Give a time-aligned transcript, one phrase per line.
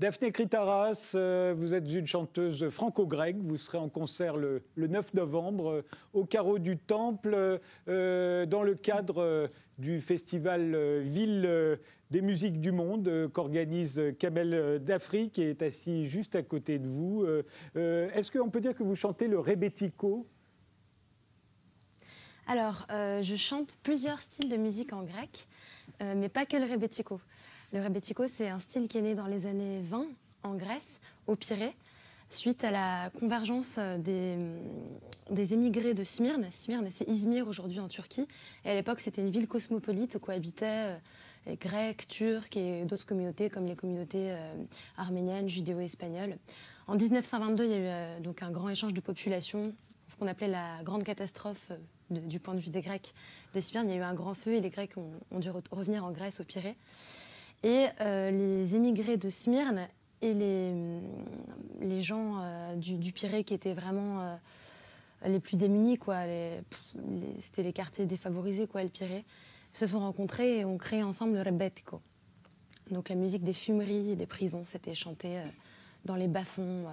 [0.00, 3.36] Daphné Kritaras, euh, vous êtes une chanteuse franco-grecque.
[3.38, 8.74] Vous serez en concert le, 9 novembre euh, au Carreau du Temple euh, dans le
[8.74, 11.78] cadre du festival Ville
[12.10, 17.26] des musiques du monde qu'organise Kamel d'Afrique qui est assis juste à côté de vous.
[17.74, 20.26] Est-ce qu'on peut dire que vous chantez le rebetiko?
[22.46, 25.46] Alors, je chante plusieurs styles de musique en grec,
[26.00, 27.20] mais pas que le rebetiko.
[27.72, 30.04] Le rebetiko, c'est un style qui est né dans les années 20
[30.42, 31.72] en Grèce, au Pirée,
[32.28, 36.48] suite à la convergence des, émigrés de Smyrne.
[36.50, 38.26] Smyrne, c'est Izmir aujourd'hui en Turquie.
[38.64, 40.96] Et à l'époque, c'était une ville cosmopolite où cohabitaient euh,
[41.46, 44.64] les Grecs, Turcs et d'autres communautés comme les communautés euh,
[44.96, 46.38] arméniennes, judéo-espagnoles.
[46.88, 49.72] En 1922, il y a eu euh, donc un grand échange de population,
[50.08, 51.70] ce qu'on appelait la grande catastrophe
[52.10, 53.14] du point de vue des Grecs
[53.54, 53.88] de Smyrne.
[53.88, 56.40] Il y a eu un grand feu et les Grecs ont dû revenir en Grèce,
[56.40, 56.76] au Pirée.
[57.62, 59.86] Et euh, les émigrés de Smyrne
[60.22, 60.72] et les,
[61.80, 64.36] les gens euh, du, Pirée qui étaient vraiment euh,
[65.26, 65.98] les plus démunis,
[67.38, 69.24] c'était les quartiers défavorisés, quoi, le Pirée,
[69.72, 72.00] se sont rencontrés et ont créé ensemble le rebetiko.
[72.90, 75.40] Donc la musique des fumeries et des prisons, c'était chanté
[76.06, 76.86] dans les bas-fonds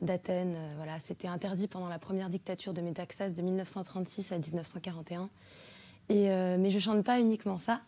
[0.00, 0.56] d'Athènes.
[0.76, 5.28] voilà, c'était interdit pendant la première dictature de Métaxas de 1936 à 1941.
[6.10, 7.80] Et, mais je chante pas uniquement ça.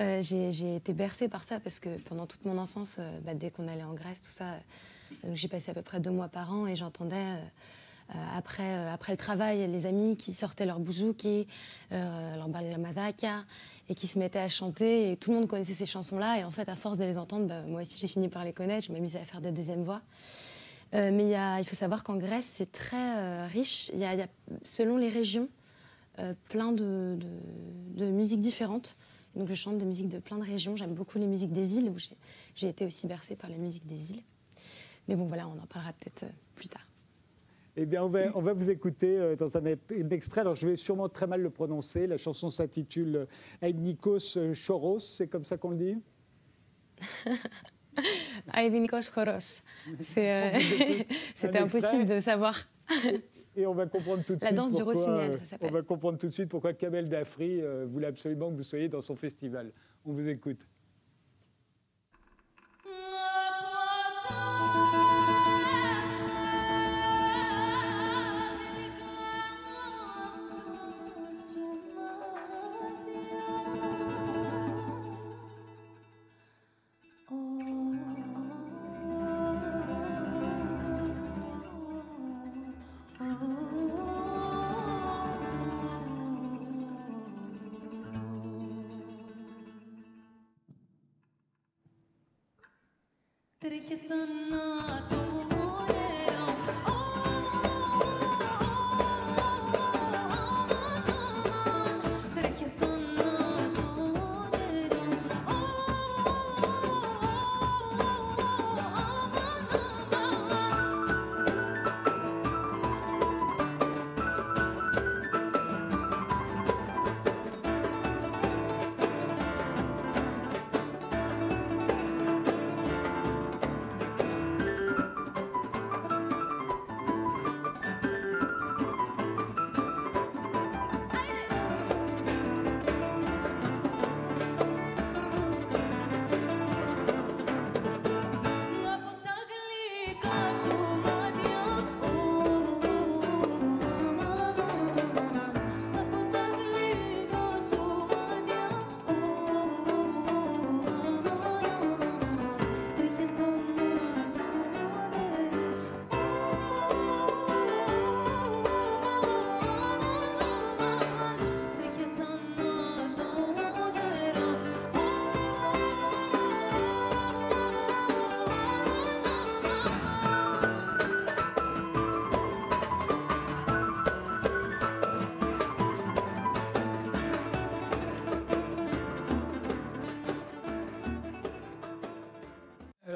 [0.00, 3.50] Euh, j'ai été bercée par ça parce que pendant toute mon enfance, euh, bah, dès
[3.50, 4.54] qu'on allait en Grèce, tout ça,
[5.24, 7.38] euh, j'ai passé à peu près deux mois par an et j'entendais
[8.36, 11.46] après, après le travail les amis qui sortaient leur bouzouki,
[11.90, 13.08] leur la
[13.88, 16.50] et qui se mettaient à chanter et tout le monde connaissait ces chansons-là et en
[16.50, 18.92] fait à force de les entendre, bah, moi aussi j'ai fini par les connaître, je
[18.92, 20.02] m'amusais à faire des deuxièmes voix.
[20.92, 24.26] mais il faut savoir qu'en Grèce c'est très riche, il y, a,
[24.62, 25.48] selon les régions
[26.50, 27.16] plein de
[27.98, 28.96] musiques différentes.
[29.36, 30.76] Donc je chante des musiques de plein de régions.
[30.76, 31.96] J'aime beaucoup les musiques des îles, où
[32.54, 34.22] j'ai été aussi bercée par les musiques des îles.
[35.08, 36.86] Mais bon, voilà, on en parlera peut-être euh, plus tard.
[37.76, 39.64] Eh bien, on va, on va vous écouter euh, dans un,
[40.10, 40.42] extrait.
[40.42, 42.06] Alors, je vais sûrement très mal le prononcer.
[42.06, 43.26] La chanson s'intitule
[43.62, 45.00] Aïdnikos Choros.
[45.00, 45.98] C'est comme ça qu'on le dit?
[48.52, 49.62] Aïdnikos Choros.
[50.18, 50.58] Euh,
[51.34, 52.68] c'était impossible de savoir.
[53.56, 54.58] Et on va comprendre tout de La suite.
[54.58, 55.68] La danse du rossignol, ça s'appelle.
[55.70, 58.88] On va comprendre tout de suite pourquoi Kamel Dafri euh, voulait absolument que vous soyez
[58.88, 59.72] dans son festival.
[60.06, 60.66] On vous écoute.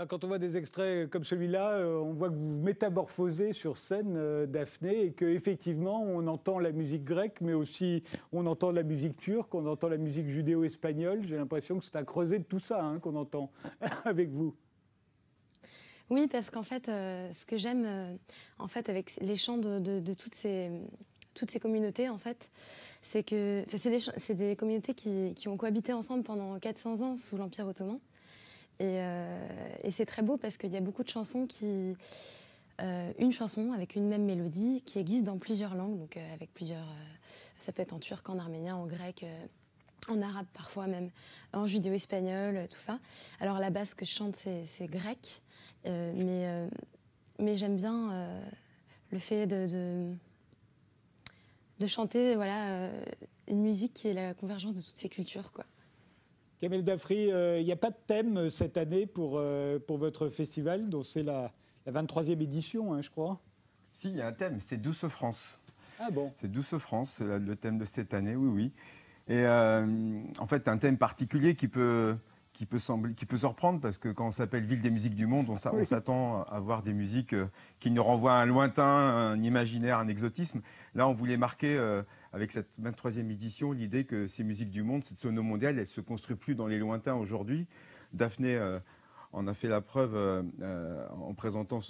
[0.08, 4.14] Quand on voit des extraits comme celui-là, euh, on voit que vous métamorphosez sur scène,
[4.16, 9.16] euh, Daphné, et qu'effectivement, on entend la musique grecque, mais aussi on entend la musique
[9.16, 11.26] turque, on entend la musique judéo-espagnole.
[11.26, 13.50] J'ai l'impression que c'est un creuset de tout ça hein, qu'on entend
[14.04, 14.54] avec vous.
[16.08, 18.18] Oui, parce qu'en fait, euh, ce que j'aime
[18.58, 20.70] en fait, avec les chants de, toutes, ces,
[21.34, 22.48] toutes ces communautés, en fait,
[23.02, 27.98] c'est que c'est des, communautés qui ont cohabité ensemble pendant 400 ans sous l'Empire ottoman.
[28.78, 28.99] Et,
[29.82, 31.96] et c'est très beau parce qu'il y a beaucoup de chansons qui.
[32.81, 36.87] une chanson avec une même mélodie qui existe dans plusieurs langues, donc avec plusieurs.
[37.56, 39.25] ça peut être en turc, en arménien, en grec
[40.08, 41.11] en arabe parfois même,
[41.52, 42.99] en judéo-espagnol, tout ça.
[43.40, 45.43] Alors la base que je chante, c'est grec,
[45.87, 46.69] euh, mais, euh,
[47.38, 48.40] mais j'aime bien euh,
[49.11, 50.14] le fait de,
[51.81, 52.90] de, chanter voilà,
[53.49, 55.52] une musique qui est la convergence de toutes ces cultures.
[55.52, 55.64] Quoi.
[56.60, 59.40] Kamel Dafri, il n'y a pas de thème cette année pour,
[59.86, 61.52] pour votre festival, dont c'est la,
[61.86, 63.40] la 23e édition, hein, je crois?
[63.92, 65.60] Si, il y a un thème, c'est Douce France.
[65.98, 66.32] Ah bon?
[66.36, 68.72] C'est Douce France, c'est le thème de cette année, oui, oui.
[69.28, 72.16] Et euh, en fait, un thème particulier qui peut,
[72.52, 75.26] qui peut, sembler, qui peut surprendre parce que quand on s'appelle Ville des musiques du
[75.26, 77.46] monde, on, s'attend à voir des musiques euh,
[77.80, 80.60] qui nous renvoient à un lointain, un imaginaire, un exotisme.
[80.94, 82.02] Là, on voulait marquer euh,
[82.36, 86.02] avec cette 23e édition l'idée que ces musiques du monde, cette sono mondiale, elle se
[86.02, 87.66] construit plus dans les lointains aujourd'hui.
[88.12, 88.58] Daphné
[89.38, 91.80] on a fait la preuve euh, euh, en présentant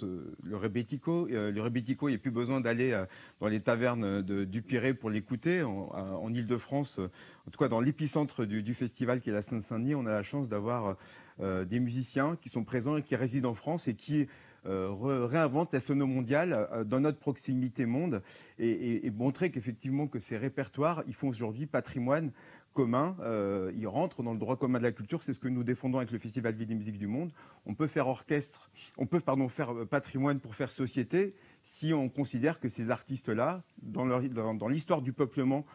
[0.43, 1.27] le rebetico.
[1.31, 3.01] Euh, le rebetico, il n'y a plus besoin d'aller
[3.39, 5.63] dans les tavernes du Pirée pour l'écouter.
[5.63, 10.11] En, Ile-de-France, en tout cas dans l'épicentre du, festival qui est la Seine-Saint-Denis, on a
[10.11, 10.97] la chance d'avoir
[11.39, 14.27] des musiciens qui sont présents et qui résident en France et qui
[14.67, 18.21] réinventent la sono mondiale dans notre proximité monde
[18.59, 22.31] et, montrer qu'effectivement que ces répertoires, ils font aujourd'hui patrimoine
[22.77, 25.23] commun, euh, il rentre dans le droit commun de la culture.
[25.23, 27.31] C'est ce que nous défendons avec le Festival Vie des musiques du monde.
[27.65, 28.69] On peut faire orchestre,
[28.99, 31.33] on peut pardon faire euh, patrimoine pour faire société
[31.63, 34.05] si on considère que ces artistes-là, dans,
[34.53, 35.65] dans, l'histoire du peuplement,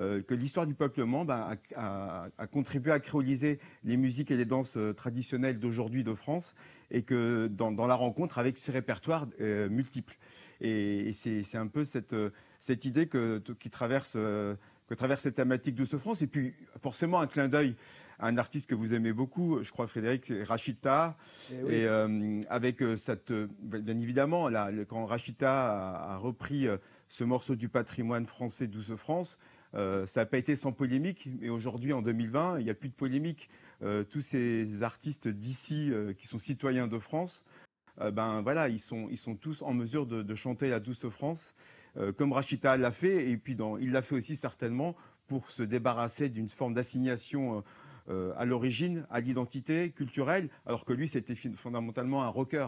[0.00, 4.78] euh, que l'histoire du peuplement ben, a, contribué à créoliser les musiques et les danses
[4.96, 6.56] traditionnelles d'aujourd'hui de France
[6.90, 10.16] et que dans, la rencontre avec ces répertoires multiples.
[10.60, 12.16] Et, c'est un peu cette,
[12.60, 14.16] cette idée que, qui traverse
[14.88, 16.22] que traverse cette thématique de France.
[16.22, 17.76] Et puis, forcément, un clin d'œil
[18.18, 21.16] à un artiste que vous aimez beaucoup, je crois, Frédéric, c'est Rachita.
[21.50, 23.32] Eh et, euh, avec euh, cette.
[23.32, 29.38] Bien évidemment, là, quand Rachita a, repris euh, ce morceau du patrimoine français Douce France,
[29.74, 32.94] ça n'a pas été sans polémique, mais aujourd'hui, en 2020, il n'y a plus de
[32.94, 33.48] polémique.
[34.10, 37.44] tous ces artistes d'ici qui sont citoyens de France,
[38.12, 41.54] ben voilà, ils sont, ils sont tous en mesure de, chanter la Douce France.
[41.98, 44.94] Euh, comme Rachita l'a fait, et puis il l'a fait aussi certainement
[45.26, 47.60] pour se débarrasser d'une forme d'assignation euh,
[48.10, 52.66] euh, à l'origine, à l'identité culturelle, alors que lui, c'était fondamentalement un rocker.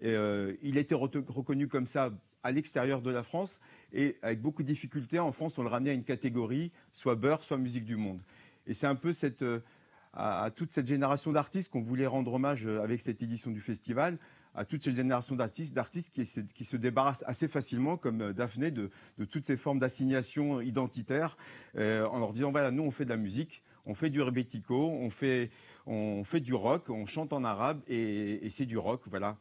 [0.00, 0.14] Et,
[0.62, 2.12] il été reconnu comme ça
[2.42, 3.60] à l'extérieur de la France,
[3.96, 7.42] et avec beaucoup de difficultés, en France, on le ramenait à une catégorie, soit beurre,
[7.42, 8.20] soit musique du monde.
[8.66, 9.44] Et c'est un peu cette,
[10.12, 14.18] à, toute cette génération d'artistes qu'on voulait rendre hommage avec cette édition du festival,
[14.54, 15.74] à toute cette génération d'artistes,
[16.10, 16.24] qui,
[16.64, 18.90] se débarrassent assez facilement, comme euh, Daphné, de,
[19.28, 21.36] toutes ces formes d'assignation identitaire,
[21.76, 24.90] euh, en leur disant voilà, nous on fait de la musique, on fait du rebetiko,
[24.90, 25.50] on fait,
[25.86, 29.36] on fait du rock, on chante en arabe et, c'est du rock, voilà.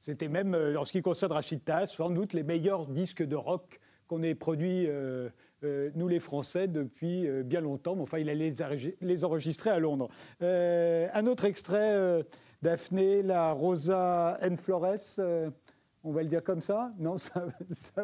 [0.00, 3.80] C'était même, euh, en ce qui concerne Rachita, sans doute les meilleurs disques de rock
[4.06, 5.28] qu'on ait produits, euh,
[5.64, 7.96] euh, nous les Français, depuis bien longtemps.
[7.96, 8.54] Mais enfin, il allait
[9.00, 10.08] les enregistrer à Londres.
[10.40, 12.24] un autre extrait,
[12.62, 14.56] Daphné, la Rosa N.
[14.56, 15.18] Flores.
[16.04, 16.92] on va le dire comme ça?
[16.98, 17.44] Non, ça,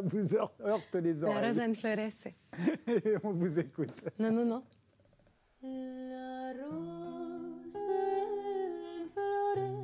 [0.02, 1.40] vous heurte les oreilles.
[1.40, 1.74] La Rosa N.
[1.74, 2.32] Flores.
[3.22, 4.04] On vous écoute.
[4.18, 4.62] Non, non, non.
[5.62, 7.78] La Rosa
[8.99, 9.08] N.
[9.14, 9.81] Flores.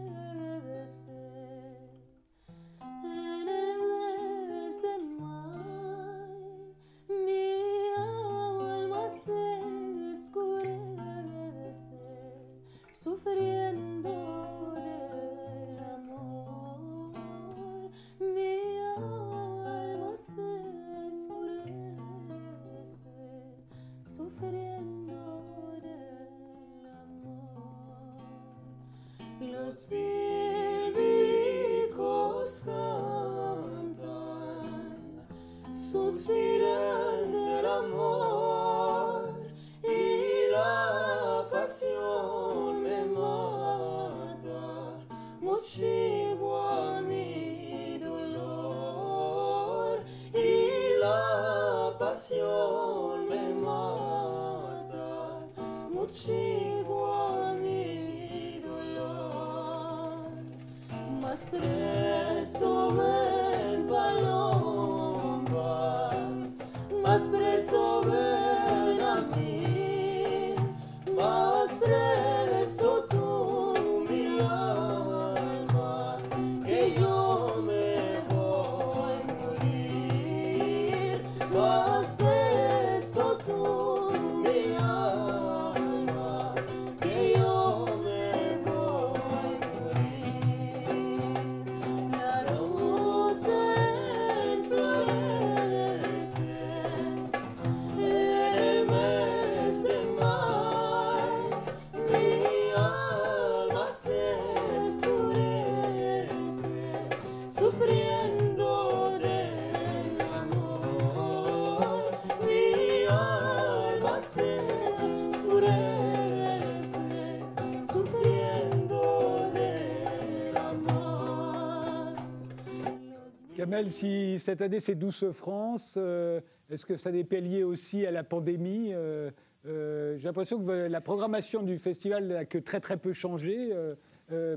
[123.87, 128.25] Si cette année c'est Douce France, euh, est-ce que ça n'est lié aussi à la
[128.25, 129.30] pandémie euh,
[129.64, 133.73] J'ai l'impression que la programmation du festival n'a que très très peu changé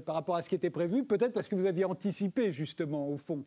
[0.06, 3.18] par rapport à ce qui était prévu, peut-être parce que vous aviez anticipé justement au
[3.18, 3.46] fond.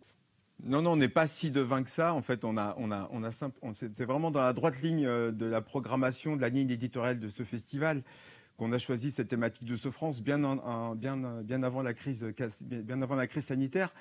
[0.63, 2.15] Non, non, on n'est pas si devin que ça.
[2.15, 3.31] En fait, on a, on a, on a
[3.73, 7.43] c'est vraiment dans la droite ligne de la programmation, de la ligne éditoriale de ce
[7.43, 8.03] festival
[8.57, 10.39] qu'on a choisi cette thématique de France bien,
[10.95, 12.25] bien, bien, avant la crise,
[12.61, 13.93] bien avant la crise sanitaire.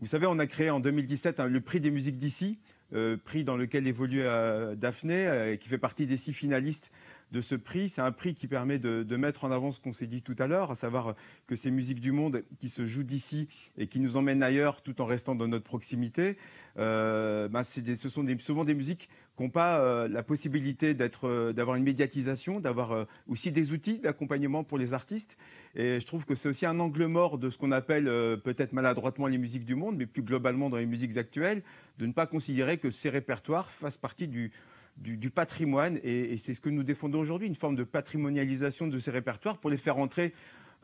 [0.00, 2.58] Vous savez, on a créé en 2017 hein, le prix des musiques d'ici,
[2.94, 6.90] euh, prix dans lequel évolue euh, Daphné, euh, qui fait partie des six finalistes
[7.32, 7.88] de ce prix.
[7.88, 10.46] C'est un prix qui permet de, mettre en avant ce qu'on s'est dit tout à
[10.46, 11.14] l'heure, à savoir
[11.46, 15.00] que ces musiques du monde qui se jouent d'ici et qui nous emmènent ailleurs tout
[15.00, 16.38] en restant dans notre proximité,
[16.78, 21.76] euh, ben, ce sont souvent des musiques qui n'ont pas euh, la possibilité euh, d'avoir
[21.76, 25.36] une médiatisation, d'avoir aussi des outils d'accompagnement pour les artistes.
[25.74, 28.04] Et je trouve que c'est aussi un angle mort de ce qu'on appelle
[28.42, 31.62] peut-être maladroitement les musiques du monde, mais plus globalement dans les musiques actuelles,
[31.98, 34.50] de ne pas considérer que ces répertoires fassent partie du,
[34.96, 39.10] du, patrimoine, et, c'est ce que nous défendons aujourd'hui, une forme de patrimonialisation de ces
[39.10, 40.34] répertoires pour les faire entrer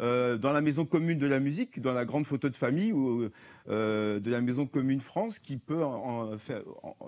[0.01, 3.31] euh, dans la maison commune de la musique, dans la grande photo de famille ou
[3.69, 5.83] euh, de la maison commune France, qui peut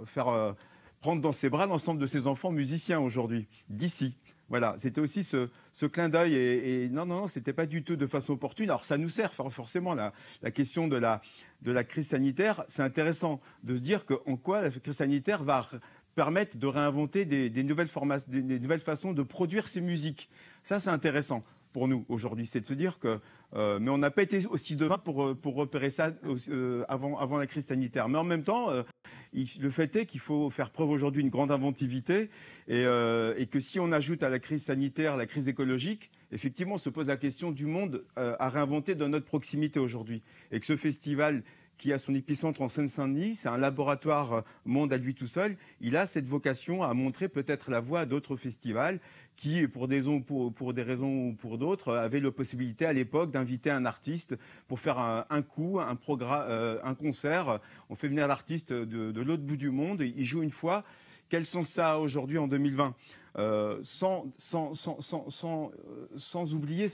[0.07, 0.53] faire, euh,
[1.01, 4.17] prendre dans ses bras l'ensemble de ses enfants musiciens aujourd'hui, d'ici.
[4.49, 5.51] Voilà, c'était aussi ce,
[5.87, 8.71] clin d'œil et, non, non, non, c'était pas du tout de façon opportune.
[8.71, 11.21] Alors ça nous sert forcément la, la question de la,
[11.61, 12.65] de la crise sanitaire.
[12.67, 15.69] C'est intéressant de se dire qu'en quoi la crise sanitaire va
[16.19, 17.87] permettent de réinventer des, nouvelles
[18.27, 20.29] des, nouvelles façons de produire ces musiques.
[20.65, 23.21] Ça, c'est intéressant pour nous aujourd'hui, c'est de se dire que,
[23.55, 26.11] euh, mais on n'a pas été aussi devant pour, euh, pour repérer ça
[26.49, 28.09] euh, avant, la crise sanitaire.
[28.09, 28.69] Mais en même temps,
[29.33, 32.31] le fait est qu'il faut faire preuve aujourd'hui d'une grande inventivité
[32.67, 36.91] et, et, que si on ajoute à la crise sanitaire la crise écologique, effectivement, se
[36.91, 40.21] pose la question du monde à réinventer dans notre proximité aujourd'hui.
[40.51, 41.45] Et que ce festival
[41.79, 43.37] qui a son épicentre en Seine-Saint-Denis.
[43.37, 45.57] C'est un laboratoire euh, monde à lui tout seul.
[45.81, 49.01] Il a cette vocation à montrer peut-être la voie à d'autres festivals
[49.37, 53.87] qui, pour des, pour, raisons ou pour d'autres, avaient la possibilité à l'époque d'inviter un
[53.87, 57.61] artiste pour faire un, coup, un, euh, un concert.
[57.89, 60.85] On fait venir l'artiste de, l'autre bout du monde, il joue une fois.
[61.29, 62.91] Quel sens ça a aujourd'hui en 2020 euh,
[63.83, 64.75] sans, sans,
[66.17, 66.89] sans, oublier,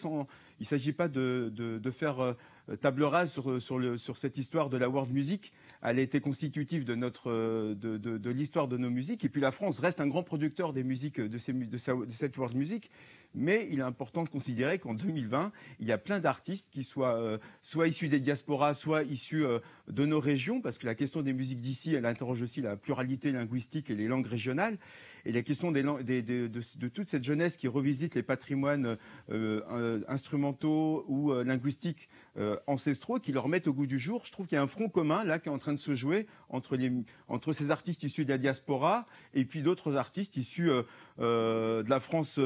[0.61, 5.13] il ne s'agit pas de, faire euh, table rase sur, cette histoire de la world
[5.13, 5.53] music.
[5.83, 6.97] Elle a été constitutive de,
[7.27, 9.25] euh, l'histoire de nos musiques.
[9.25, 12.91] Et puis la France reste un grand producteur des musiques de, cette world music.
[13.35, 17.17] Mais il est important de considérer qu'en 2020, il y a plein d'artistes qui soient
[17.17, 19.45] euh, soit issus des diasporas, soit issus
[19.89, 23.33] de nos régions, parce que la question des musiques d'ici, elle interroge aussi la pluralité
[23.33, 24.79] linguistique et les langues régionales.
[25.27, 28.99] Et la question de, toute cette jeunesse qui revisite les patrimoines
[29.31, 34.33] euh, instrumentaux ou euh, linguistiques euh, ancestraux, qui leur mettent au goût du jour, je
[34.33, 36.27] trouve qu'il y a un front commun là qui est en train de se jouer
[36.51, 40.71] entre, ces artistes issus de la diaspora et puis d'autres artistes issus
[41.19, 42.39] de la France,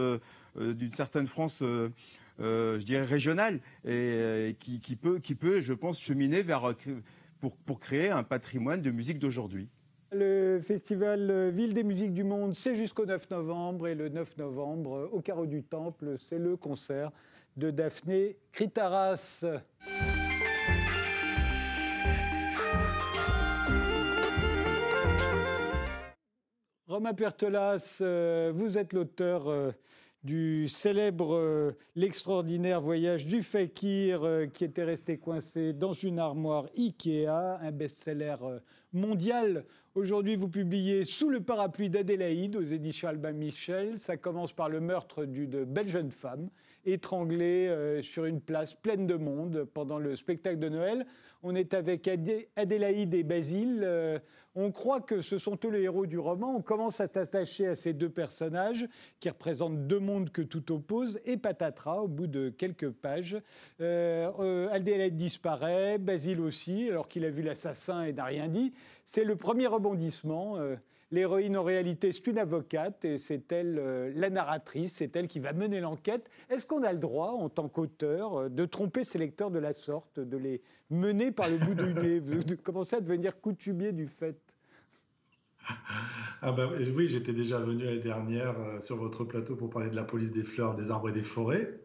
[0.56, 1.62] d'une certaine France.
[2.38, 6.74] je dirais régionale et, qui, peut, je pense, cheminer vers
[7.40, 9.68] pour créer un patrimoine de musique d'aujourd'hui.
[10.10, 13.88] Le festival Ville des musiques du monde, c'est jusqu'au 9 novembre.
[13.88, 17.10] Et le 9 novembre, au Carreau du Temple, c'est le concert
[17.58, 19.44] de Daphné Kritaras.
[26.86, 29.72] Romain Pertelas, euh, vous êtes l'auteur euh,
[30.24, 37.58] du célèbre euh, L'extraordinaire voyage du fakir qui était resté coincé dans une armoire Ikea,
[37.60, 38.36] un best-seller
[38.94, 43.98] mondial Aujourd'hui, vous publiez Sous le parapluie d'Adélaïde aux éditions Albin Michel.
[43.98, 46.50] Ça commence par le meurtre d'une belle jeune femme
[46.84, 51.06] étranglée euh, sur une place pleine de monde pendant le spectacle de Noël.
[51.42, 52.10] On est avec
[52.56, 53.82] Adélaïde et Basile.
[53.84, 54.18] Euh,
[54.56, 56.56] on croit que ce sont eux les héros du roman.
[56.56, 58.88] On commence à s'attacher à ces deux personnages
[59.20, 61.20] qui représentent deux mondes que tout oppose.
[61.24, 63.36] Et patatras, au bout de quelques pages,
[63.80, 68.72] euh, euh, Adélaïde disparaît, Basile aussi, alors qu'il a vu l'assassin et n'a rien dit.
[69.04, 70.56] C'est le premier rebondissement.
[71.10, 75.40] L'héroïne, en réalité, c'est une avocate et c'est elle, euh, la narratrice, c'est elle qui
[75.40, 76.28] va mener l'enquête.
[76.50, 79.72] Est-ce qu'on a le droit, en tant qu'auteur, euh, de tromper ses lecteurs de la
[79.72, 80.60] sorte, de les
[80.90, 84.38] mener par le bout du nez, de commencer à devenir coutumier du fait?
[86.42, 89.96] Ah bah, oui, j'étais déjà venu l'année dernière euh, sur votre plateau pour parler de
[89.96, 91.80] la police des fleurs, des arbres et des forêts,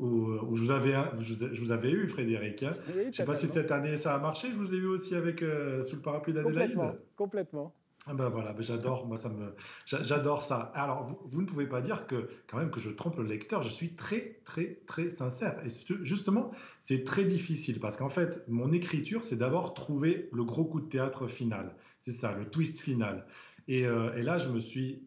[0.00, 2.62] où, je, vous avais, je, vous avais eu, Frédéric.
[2.62, 2.72] Hein.
[2.94, 5.14] je ne sais pas si cette année ça a marché, je vous ai eu aussi
[5.14, 6.74] avec Sous le parapluie d'Adélaïde.
[6.74, 7.74] Complètement, complètement.
[8.08, 9.52] Ah ben voilà, ben j'adore, moi ça me,
[9.84, 10.70] j'adore ça.
[10.76, 13.64] Alors vous, vous, ne pouvez pas dire que quand même que je trompe le lecteur.
[13.64, 15.60] Je suis très très très sincère.
[15.66, 15.70] Et
[16.04, 20.80] justement, c'est très difficile parce qu'en fait, mon écriture, c'est d'abord trouver le gros coup
[20.80, 21.74] de théâtre final.
[21.98, 23.26] C'est ça, le twist final.
[23.66, 25.02] Et, euh, et là, je me suis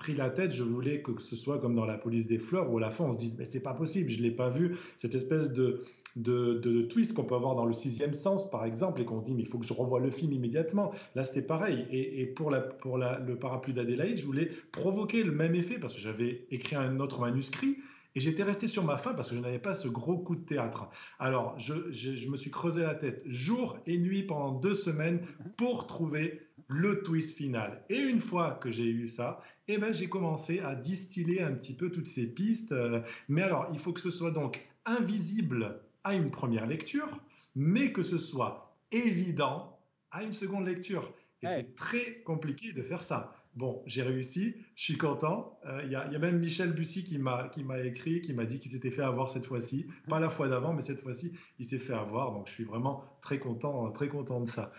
[0.00, 2.78] pris la tête, je voulais que ce soit comme dans La police des fleurs, où
[2.78, 5.14] à la fin on se dise, mais c'est pas possible, je l'ai pas vu, cette
[5.14, 5.82] espèce de,
[6.16, 9.34] de, twist qu'on peut avoir dans le sixième sens, par exemple, et qu'on se dit,
[9.34, 10.92] mais il faut que je revoie le film immédiatement.
[11.14, 11.86] Là, c'était pareil.
[11.90, 16.00] Et, pour, la, pour le parapluie d'Adélaïde, je voulais provoquer le même effet, parce que
[16.00, 17.76] j'avais écrit un autre manuscrit,
[18.16, 20.44] et j'étais resté sur ma fin parce que je n'avais pas ce gros coup de
[20.44, 20.88] théâtre.
[21.18, 25.20] Alors, je, je, me suis creusé la tête jour et nuit pendant deux semaines
[25.56, 27.84] pour trouver le twist final.
[27.88, 31.74] Et une fois que j'ai eu ça, eh ben, j'ai commencé à distiller un petit
[31.74, 32.72] peu toutes ces pistes.
[32.72, 37.08] Euh, mais alors, il faut que ce soit donc invisible à une première lecture,
[37.54, 39.78] mais que ce soit évident
[40.10, 41.12] à une seconde lecture.
[41.42, 43.32] Et c'est très compliqué de faire ça.
[43.54, 45.58] Bon, j'ai réussi, je suis content.
[45.66, 47.50] Euh, il y, a même Michel Bussy qui m'a
[47.82, 49.86] écrit, qui m'a dit qu'il s'était fait avoir cette fois-ci.
[50.08, 52.32] Pas la fois d'avant, mais cette fois-ci, il s'est fait avoir.
[52.32, 54.72] Donc, je suis vraiment très content, très content de ça.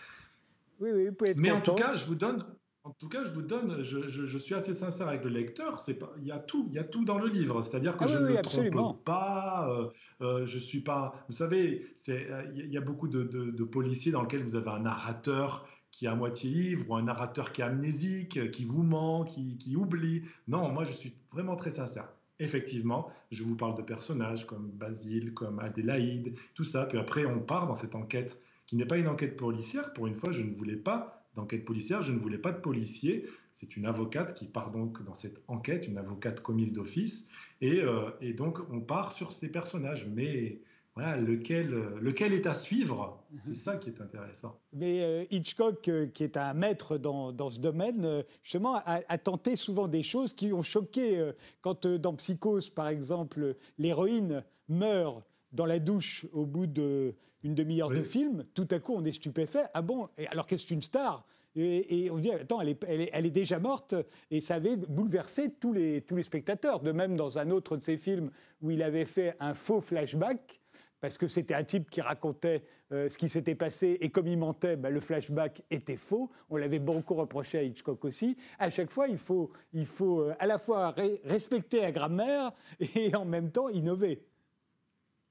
[0.80, 2.44] Oui, oui, vous pouvez être Mais en tout cas, je vous donne,
[2.84, 5.80] en tout cas, je vous donne, je, suis assez sincère avec le lecteur.
[5.80, 7.62] C'est pas, il y a tout, il y a tout dans le livre.
[7.62, 9.68] C'est-à-dire que ah je ne trompe pas.
[9.70, 9.88] Euh,
[10.20, 11.14] euh, je suis pas.
[11.28, 14.80] Vous savez, c'est, euh, il y a beaucoup de, policiers dans lesquels vous avez un
[14.80, 19.24] narrateur qui est à moitié ivre ou un narrateur qui est amnésique, qui vous ment,
[19.24, 20.22] qui, qui oublie.
[20.48, 22.08] Non, moi, je suis vraiment très sincère.
[22.40, 26.86] Effectivement, je vous parle de personnages comme Basile, comme Adélaïde, tout ça.
[26.86, 29.92] Puis après, on part dans cette enquête qui n'est pas une enquête policière.
[29.92, 32.02] Pour une fois, je ne voulais pas d'enquête policière.
[32.02, 33.26] Je ne voulais pas de policier.
[33.52, 37.28] C'est une avocate qui part donc dans cette enquête, une avocate commise d'office.
[37.60, 40.06] Et, euh, et, donc, on part sur ces personnages.
[40.06, 40.60] Mais
[40.94, 43.24] voilà, lequel, lequel est à suivre?
[43.38, 44.60] C'est ça qui est intéressant.
[44.72, 49.18] Mais euh, Hitchcock, euh, qui est un maître dans, dans ce domaine, justement, a, a,
[49.18, 51.32] tenté souvent des choses qui ont choqué.
[51.60, 57.90] Quand dans Psychose, par exemple, l'héroïne meurt dans la douche au bout de une demi-heure
[57.90, 59.64] de film, tout à coup on est stupéfait.
[59.74, 61.26] Ah bon Alors que c'est une star?
[61.54, 63.94] Et, on dit, attends, elle est, elle, est, déjà morte,
[64.30, 66.80] et ça avait bouleversé tous les, tous les spectateurs.
[66.80, 68.30] De même, dans un autre de ses films
[68.62, 70.60] où il avait fait un faux flashback,
[71.02, 74.38] parce que c'était un type qui racontait euh, ce qui s'était passé, et comme il
[74.38, 76.30] mentait, bah, le flashback était faux.
[76.48, 78.36] On l'avait beaucoup reproché à Hitchcock aussi.
[78.58, 82.52] À chaque fois, il faut, il faut euh, à la fois respecter la grammaire
[82.94, 84.22] et en même temps innover.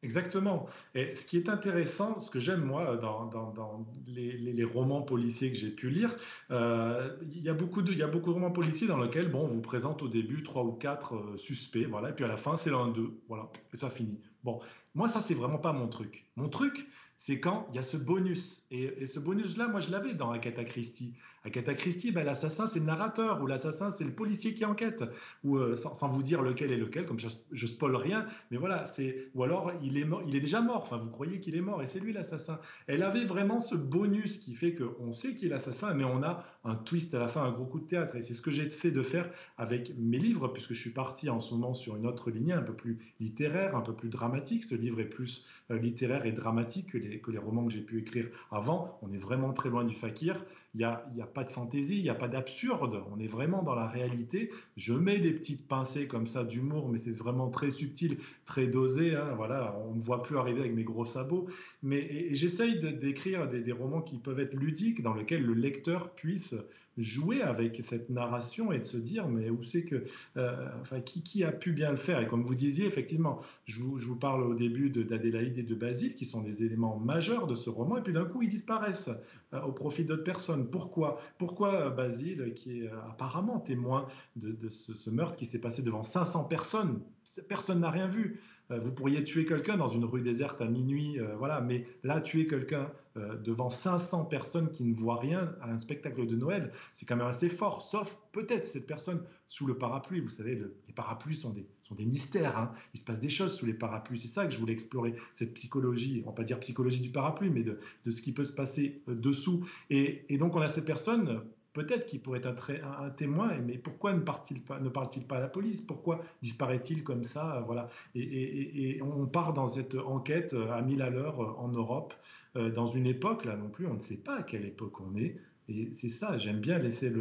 [0.04, 0.66] Exactement.
[0.96, 5.70] Et ce qui est intéressant, ce que j'aime moi dans, les, romans policiers que j'ai
[5.70, 6.16] pu lire,
[6.50, 9.30] euh, il, y a beaucoup de, il y a beaucoup de romans policiers dans lesquels
[9.30, 12.28] bon, on vous présente au début trois ou quatre euh, suspects, voilà, et puis à
[12.28, 14.20] la fin c'est l'un d'eux, voilà, et ça finit.
[14.44, 14.60] Bon,
[14.96, 16.26] moi ça c'est vraiment pas mon truc.
[16.36, 16.88] Mon truc,
[17.22, 18.64] c'est quand il y a ce bonus.
[18.72, 21.14] Et, ce bonus-là, moi, je l'avais dans Agatha Christie.
[21.52, 25.04] Christie, ben, l'assassin, c'est le narrateur, ou l'assassin, c'est le policier qui enquête,
[25.44, 28.86] ou euh, sans, vous dire lequel est lequel, comme je, je spoil rien, mais voilà,
[28.86, 30.82] c'est ou alors il est mort, il est déjà mort.
[30.82, 32.60] Enfin, vous croyez qu'il est mort, et c'est lui l'assassin.
[32.88, 36.44] Elle avait vraiment ce bonus qui fait qu'on sait qui est l'assassin, mais on a
[36.64, 38.16] un twist à la fin, un gros coup de théâtre.
[38.16, 41.40] Et c'est ce que j'essaie de faire avec mes livres, puisque je suis parti en
[41.40, 44.64] ce moment sur une autre lignée, un peu plus littéraire, un peu plus dramatique.
[44.64, 47.82] Ce livre est plus euh, littéraire et dramatique que les que les romans que j'ai
[47.82, 49.00] pu écrire avant.
[49.02, 50.46] On est vraiment très loin du fakir.
[50.74, 53.04] Il n'y a, a, pas de fantaisie, il n'y a pas d'absurde.
[53.12, 54.52] On est vraiment dans la réalité.
[54.78, 59.16] Je mets des petites pincées comme ça d'humour, mais c'est vraiment très subtil, très dosé.
[59.16, 59.34] Hein.
[59.36, 61.50] Voilà, on ne voit plus arriver avec mes gros sabots.
[61.84, 66.56] Mais j'essaye d'écrire des, des, romans qui peuvent être ludiques, dans lesquels le lecteur puisse
[66.98, 70.04] jouer avec cette narration et de se dire mais où c'est que
[70.38, 72.20] euh, enfin qui, qui, a pu bien le faire?
[72.20, 75.76] Et comme vous disiez effectivement je vous, je vous parle au début d'Adélaïde et de
[75.76, 79.12] Basile qui sont des éléments majeurs de ce roman et puis d'un coup ils disparaissent
[79.54, 80.70] euh, au profit d'autres personnes.
[80.70, 81.20] Pourquoi?
[81.38, 85.82] Pourquoi Basile qui est euh, apparemment témoin de, de ce, ce, meurtre qui s'est passé
[85.82, 87.02] devant 500 personnes
[87.48, 88.42] personne n'a rien vu
[88.80, 92.92] vous pourriez tuer quelqu'un dans une rue déserte à minuit, voilà, mais là, tuer quelqu'un
[93.18, 97.18] euh, devant 500 personnes qui ne voient rien à un spectacle de Noël, c'est quand
[97.18, 100.22] même assez fort, sauf peut-être cette personne sous le parapluie.
[100.22, 102.72] Vous savez, les parapluies sont des, sont des mystères, hein.
[102.94, 104.18] il se passe des choses sous les parapluies.
[104.18, 107.50] C'est ça que je voulais explorer, cette psychologie, on va pas dire psychologie du parapluie,
[107.50, 109.68] mais de, de ce qui peut se passer euh, dessous.
[109.90, 111.42] Et, et, donc on a ces personnes
[111.74, 115.82] peut-être qui pourraient être un, témoin, mais pourquoi ne parle-t-il pas, à la police?
[115.82, 117.90] Pourquoi disparaît-il comme ça euh, voilà.
[118.16, 122.14] Et, on part dans cette enquête à mille à l'heure en Europe,
[122.56, 125.16] euh, dans une époque, là non plus, on ne sait pas à quelle époque on
[125.16, 125.38] est.
[125.70, 127.14] Et c'est ça, j'aime bien laisser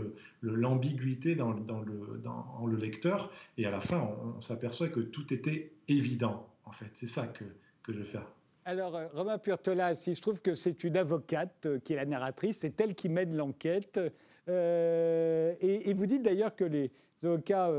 [0.43, 3.31] l'ambiguïté le, dans, dans, le, dans le lecteur.
[3.59, 6.91] Et à la fin, on, s'aperçoit que tout était évident, en fait.
[6.95, 7.45] C'est ça que,
[7.83, 8.27] que je faire.
[8.65, 12.07] Alors, euh, Romain Purtolas, il se trouve que c'est une avocate euh, qui est la
[12.07, 14.01] narratrice, c'est elle qui mène l'enquête.
[14.51, 16.91] Et, vous dites d'ailleurs que les
[17.23, 17.71] avocats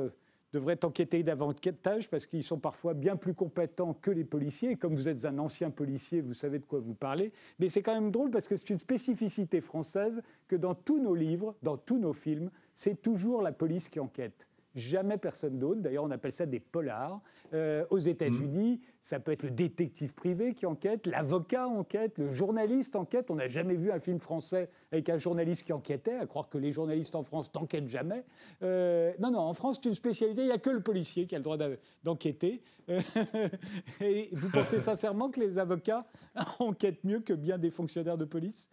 [0.53, 4.75] devraient enquêter davantage parce qu'ils sont parfois bien plus compétents que les policiers.
[4.75, 7.31] comme vous êtes un ancien policier, vous savez de quoi vous parlez.
[7.60, 11.15] Mais c'est quand même drôle parce que c'est une spécificité française que dans tous nos
[11.15, 15.81] livres, dans tous nos films, c'est toujours la police qui enquête jamais personne d'autre.
[15.81, 17.21] D'ailleurs, on appelle ça des polars.
[17.53, 22.95] Euh, aux États-Unis, ça peut être le détective privé qui enquête, l'avocat enquête, le journaliste
[22.95, 23.29] enquête.
[23.29, 26.57] On n'a jamais vu un film français avec un journaliste qui enquêtait, à croire que
[26.57, 28.23] les journalistes en France n'enquêtent jamais.
[28.63, 30.41] Euh, non, non, en France, c'est une spécialité.
[30.41, 31.57] Il n'y a que le policier qui a le droit
[32.03, 32.62] d'enquêter.
[34.01, 36.05] et vous pensez sincèrement que les avocats
[36.60, 38.69] enquêtent mieux que bien des fonctionnaires de police?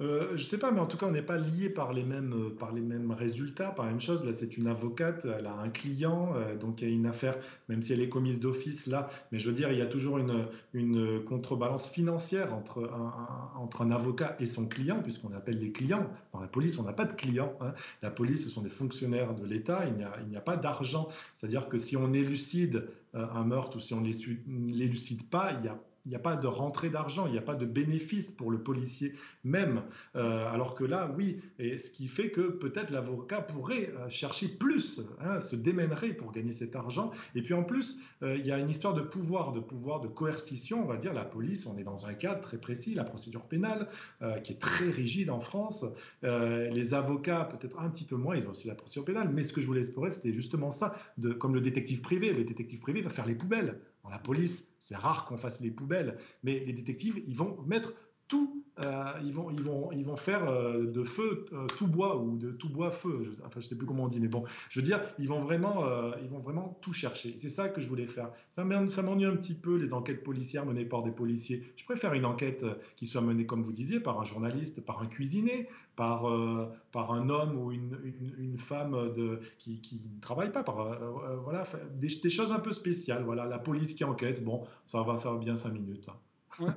[0.00, 2.04] Euh, je ne sais pas, mais en tout cas, on n'est pas lié par les
[2.04, 4.24] mêmes euh, par les mêmes résultats, par la même chose.
[4.24, 7.36] Là, c'est une avocate, elle a un client, euh, donc il y a une affaire,
[7.68, 9.10] même si elle est commise d'office là.
[9.30, 13.82] Mais je veux dire, il y a toujours une, une contrebalance financière entre un, entre
[13.82, 16.10] un avocat et son client, puisqu'on appelle les clients.
[16.32, 17.52] Dans la police, on n'a pas de clients.
[17.60, 17.74] Hein.
[18.00, 19.84] La police, ce sont des fonctionnaires de l'État.
[19.86, 21.08] Il n'y a, n'y a pas d'argent.
[21.34, 25.68] C'est-à-dire que si on élucide un meurtre ou si on ne l'élucide pas, il y
[25.68, 28.50] a il n'y a pas de rentrée d'argent, il n'y a pas de bénéfice pour
[28.50, 29.82] le policier même.
[30.16, 34.48] Euh, alors que là, oui, et ce qui fait que peut-être l'avocat pourrait euh, chercher
[34.48, 37.10] plus, hein, se démènerait pour gagner cet argent.
[37.34, 40.08] Et puis en plus, euh, il y a une histoire de pouvoir, de pouvoir de
[40.08, 41.12] coercition, on va dire.
[41.12, 43.88] La police, on est dans un cadre très précis, la procédure pénale,
[44.44, 45.84] qui est très rigide en France.
[46.22, 49.30] les avocats, peut-être un petit peu moins, ils ont aussi la procédure pénale.
[49.32, 50.94] Mais ce que je voulais explorer, c'était justement ça,
[51.38, 52.32] comme le détective privé.
[52.32, 53.80] Le détective privé va faire les poubelles.
[54.08, 57.92] La police, c'est rare qu'on fasse les poubelles, mais les détectives, ils vont mettre
[58.30, 62.16] tout, euh, ils, vont, ils, vont, ils vont faire euh, de feu euh, tout bois
[62.16, 63.22] ou de tout bois feu.
[63.24, 65.40] Je, enfin, je sais plus comment on dit, mais bon, je veux dire, ils vont
[65.40, 65.84] vraiment,
[66.22, 67.34] ils vont vraiment tout chercher.
[67.36, 68.30] C'est ça que je voulais faire.
[68.48, 71.72] Ça m'ennuie un petit peu les enquêtes policières menées par des policiers.
[71.76, 72.64] Je préfère une enquête
[72.96, 76.26] qui soit menée, comme vous disiez, par un journaliste, par un cuisinier, par,
[76.92, 77.98] par un homme ou une,
[78.38, 80.64] une, femme de, qui, qui, ne travaille pas,
[81.42, 81.64] voilà,
[81.98, 83.24] des, choses un peu spéciales.
[83.24, 86.08] Voilà, la police qui enquête, bon, ça va faire bien cinq minutes.
[86.08, 86.16] Hein.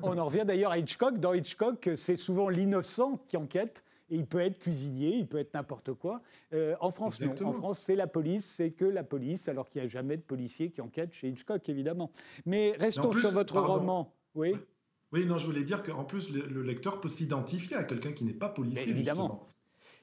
[0.01, 1.19] On en revient d'ailleurs à Hitchcock.
[1.19, 3.83] Dans Hitchcock, c'est souvent l'innocent qui enquête.
[4.09, 6.21] Et il peut être cuisinier, il peut être n'importe quoi.
[6.53, 7.33] Euh, en France, non.
[7.47, 10.21] En France, c'est la police, c'est que la police, alors qu'il n'y a jamais de
[10.21, 12.11] policier qui enquête chez Hitchcock, évidemment.
[12.45, 14.13] Mais restons sur votre roman.
[14.35, 14.55] Oui.
[15.13, 18.33] Oui, non, je voulais dire qu'en plus, le, lecteur peut s'identifier à quelqu'un qui n'est
[18.33, 18.89] pas policier.
[18.91, 19.47] évidemment.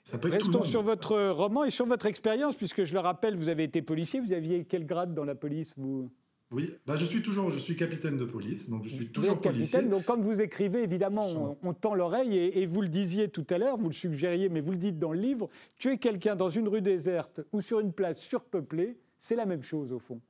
[0.04, 3.48] Ça peut Restons sur votre roman et sur votre expérience, puisque je le rappelle, vous
[3.48, 4.20] avez été policier.
[4.20, 6.10] Vous aviez quel grade dans la police, vous?
[6.52, 9.88] Oui, bah, je suis toujours, je suis capitaine de police, donc je suis toujours capitaine.
[9.88, 13.76] Donc quand vous écrivez, évidemment, on, tend l'oreille et, vous le disiez tout à l'heure,
[13.76, 16.82] vous le suggériez, mais vous le dites dans le livre, tuer quelqu'un dans une rue
[16.82, 20.20] déserte ou sur une place surpeuplée, c'est la même chose au fond.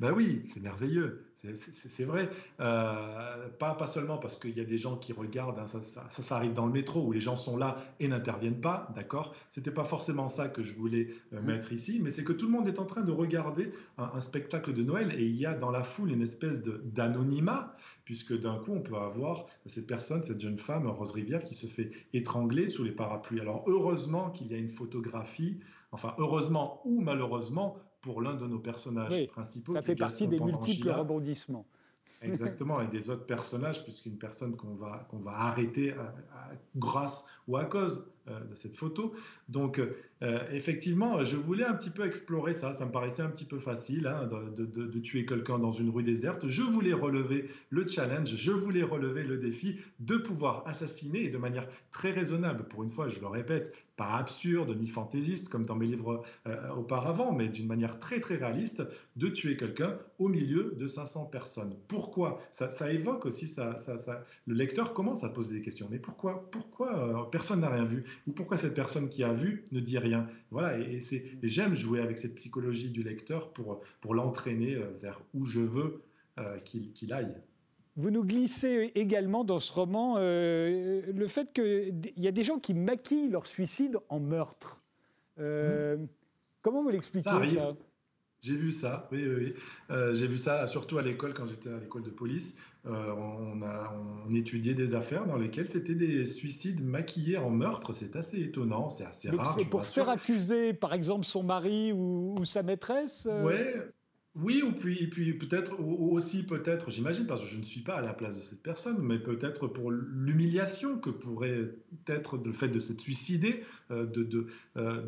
[0.00, 2.28] Ben oui, c'est merveilleux, c'est vrai.
[2.60, 6.36] Euh, pas, pas seulement parce qu'il y a des gens qui regardent, hein, ça, ça,
[6.36, 9.34] arrive dans le métro où les gens sont là et n'interviennent pas, d'accord?
[9.50, 12.52] C'était pas forcément ça que je voulais euh, mettre ici, mais c'est que tout le
[12.52, 15.70] monde est en train de regarder un, spectacle de Noël et il y a dans
[15.70, 20.58] la foule une espèce d'anonymat, puisque d'un coup on peut avoir cette personne, cette jeune
[20.58, 23.40] femme, Rose Rivière, qui se fait étrangler sous les parapluies.
[23.40, 25.60] Alors heureusement qu'il y a une photographie,
[25.90, 29.72] enfin heureusement ou malheureusement, pour l'un de nos personnages principaux.
[29.72, 31.66] Ça fait partie des multiples rebondissements.
[32.22, 35.94] Exactement, et des autres personnages, puisqu'une personne qu'on va, qu'on va arrêter
[36.76, 39.14] grâce ou à cause de cette photo.
[39.48, 39.80] Donc,
[40.22, 42.74] euh, effectivement, je voulais un petit peu explorer ça.
[42.74, 46.46] Ça me paraissait un petit peu facile hein, de, tuer quelqu'un dans une rue déserte.
[46.46, 51.66] Je voulais relever le challenge, je voulais relever le défi de pouvoir assassiner de manière
[51.90, 52.64] très raisonnable.
[52.68, 56.68] Pour une fois, je le répète, pas absurde ni fantaisiste comme dans mes livres euh,
[56.70, 58.82] auparavant, mais d'une manière très très réaliste,
[59.16, 61.76] de tuer quelqu'un au milieu de 500 personnes.
[61.88, 62.40] Pourquoi?
[62.52, 65.88] Ça, ça, évoque aussi, ça, ça, le lecteur commence à poser des questions.
[65.90, 68.04] Mais pourquoi, pourquoi euh, personne n'a rien vu?
[68.26, 70.28] Ou pourquoi cette personne qui a vu ne dit rien?
[70.50, 75.20] Voilà, et, et j'aime jouer avec cette psychologie du lecteur pour, pour l'entraîner euh, vers
[75.34, 76.02] où je veux
[76.64, 77.34] qu'il aille.
[77.96, 82.58] Vous nous glissez également dans ce roman euh, le fait qu'il y a des gens
[82.58, 84.82] qui maquillent leur suicide en meurtre.
[85.38, 86.08] Euh, mmh.
[86.62, 87.76] Comment vous l'expliquez ça,
[88.42, 89.54] J'ai vu ça, oui, oui.
[89.90, 92.56] Euh, j'ai vu ça surtout à l'école quand j'étais à l'école de police.
[92.84, 93.94] on, a,
[94.26, 97.92] on, étudiait des affaires dans lesquelles c'était des suicides maquillés en meurtre.
[97.92, 99.56] C'est assez étonnant, c'est assez rare.
[99.58, 103.56] C'est pour faire accuser, par exemple, son mari ou, ou sa maîtresse Oui,
[104.36, 108.00] oui, ou puis, puis peut-être aussi peut-être, j'imagine, parce que je ne suis pas à
[108.00, 111.72] la place de cette personne, mais peut-être pour l'humiliation que pourrait
[112.06, 114.46] être le fait de se suicider de,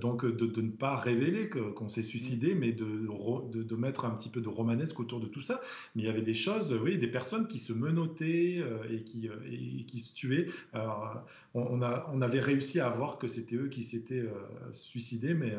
[0.01, 2.85] donc de, ne pas révéler qu'on s'est suicidé, mais de,
[3.53, 5.61] de, mettre un petit peu de romanesque autour de tout ça.
[5.95, 9.29] Mais il y avait des choses, oui, des personnes qui se menottaient et, qui,
[9.87, 10.49] qui se tuaient.
[10.73, 14.25] Alors, on, a, on, avait réussi à voir que c'était eux qui s'étaient
[14.73, 15.55] suicidés, mais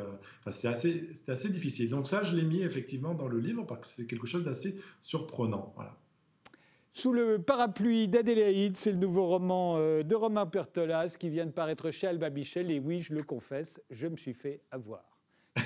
[0.49, 1.89] c'était assez, assez difficile.
[1.89, 4.75] Donc ça, je l'ai mis effectivement dans le livre parce que c'est quelque chose d'assez
[5.01, 5.73] surprenant.
[5.75, 5.97] Voilà.
[6.95, 11.51] Sous le parapluie d'Adélaïde, c'est le nouveau roman euh, de Romain Pertolas qui vient de
[11.51, 12.69] paraître chez Alba Michel.
[12.69, 15.03] Et oui, je le confesse, je me suis fait avoir,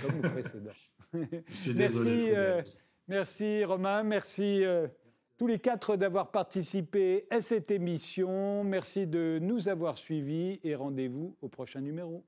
[0.02, 0.72] comme le précédent.
[1.76, 2.62] merci, euh,
[3.10, 4.88] merci Romain, merci euh,
[5.38, 8.64] tous les quatre d'avoir participé à cette émission.
[8.64, 12.24] Merci de nous avoir suivis et rendez-vous au prochain numéro.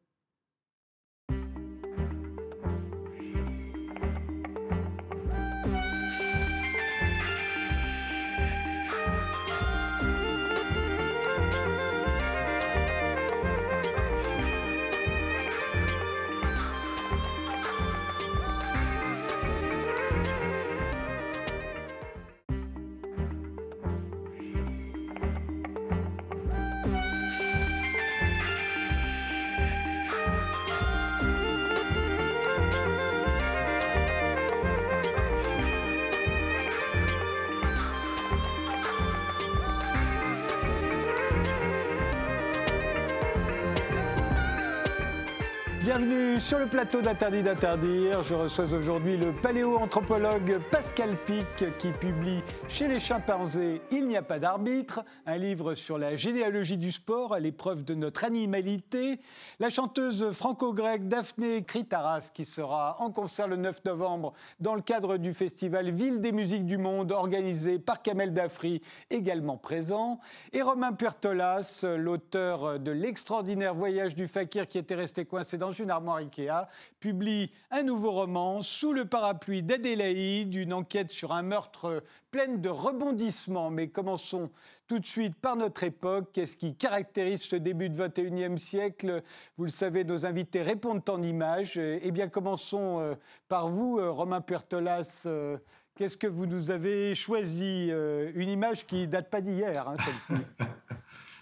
[45.90, 48.22] Bienvenue sur le plateau d'Interdit d'interdire.
[48.22, 54.22] Je reçois aujourd'hui le paléoanthropologue Pascal Pic qui publie chez les chimpanzés Il n'y a
[54.22, 59.20] pas d'arbitre, un livre sur la généalogie du sport à l'épreuve de notre animalité.
[59.60, 65.18] La chanteuse franco-grecque Daphné Kritaras qui sera en concert le 9 novembre dans le cadre
[65.18, 70.20] du festival Ville des musiques du monde organisé par Kamel Dafri, également présent.
[70.54, 75.92] Et Romain Puertolas, l'auteur de l'extraordinaire voyage du fakir qui était resté coincé dans une
[75.92, 76.68] armoire Ikea,
[77.00, 82.70] publie un nouveau roman sous le parapluie d'Adélaïde, une enquête sur un meurtre plein de
[82.70, 83.70] rebondissements.
[83.72, 84.50] Mais commençons
[84.88, 86.30] tout de suite par notre époque.
[86.34, 89.24] Qu'est-ce qui caractérise ce début de 21e siècle?
[89.58, 91.78] Vous le savez, nos invités répondent en images.
[91.78, 93.16] Eh bien, commençons euh,
[93.48, 95.24] par vous, euh, Romain Pertolas.
[95.26, 95.58] Euh,
[95.96, 97.92] qu'est-ce que vous nous avez choisi?
[98.36, 100.44] Une image qui date pas d'hier, hein, celle-ci.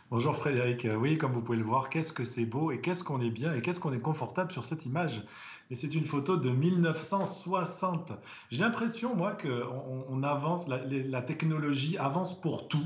[0.09, 0.85] Bonjour Frédéric.
[0.85, 3.29] Euh, oui, comme vous pouvez le voir, qu'est-ce que c'est beau et qu'est-ce qu'on est
[3.29, 5.21] bien et qu'est-ce qu'on est confortable sur cette image.
[5.69, 8.13] Et c'est une photo de 1960.
[8.49, 12.85] J'ai l'impression, moi, qu'on on avance, la, technologie avance pour tout.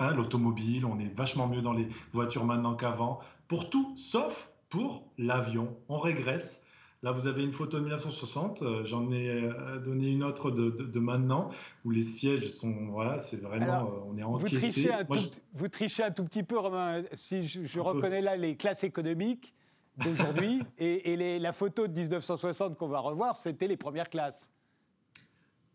[0.00, 3.20] Hein, l'automobile, on est vachement mieux dans les voitures maintenant qu'avant.
[3.48, 5.74] Pour tout, sauf pour l'avion.
[5.88, 6.60] On régresse.
[7.04, 8.62] Là, vous avez une photo de 1960.
[8.62, 11.50] Euh, j'en ai euh, donné une autre de, maintenant
[11.84, 12.86] où les sièges sont.
[12.92, 13.82] Voilà, c'est vraiment.
[13.82, 14.54] Euh, on est encaissé.
[14.54, 17.02] Vous trichez, un tout, vous trichez un tout petit peu, Romain.
[17.12, 19.54] Si je, reconnais là les classes économiques
[19.98, 24.50] d'aujourd'hui et, la photo de 1960 qu'on va revoir, c'était les premières classes.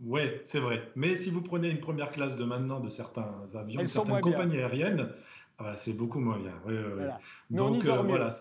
[0.04, 0.82] Oui, c'est vrai.
[0.96, 4.58] Mais si vous prenez une première classe de maintenant de certains avions, de certaines compagnies
[4.58, 5.12] aériennes,
[5.60, 6.56] ah bah, c'est beaucoup moins bien.
[7.52, 8.32] Donc voilà,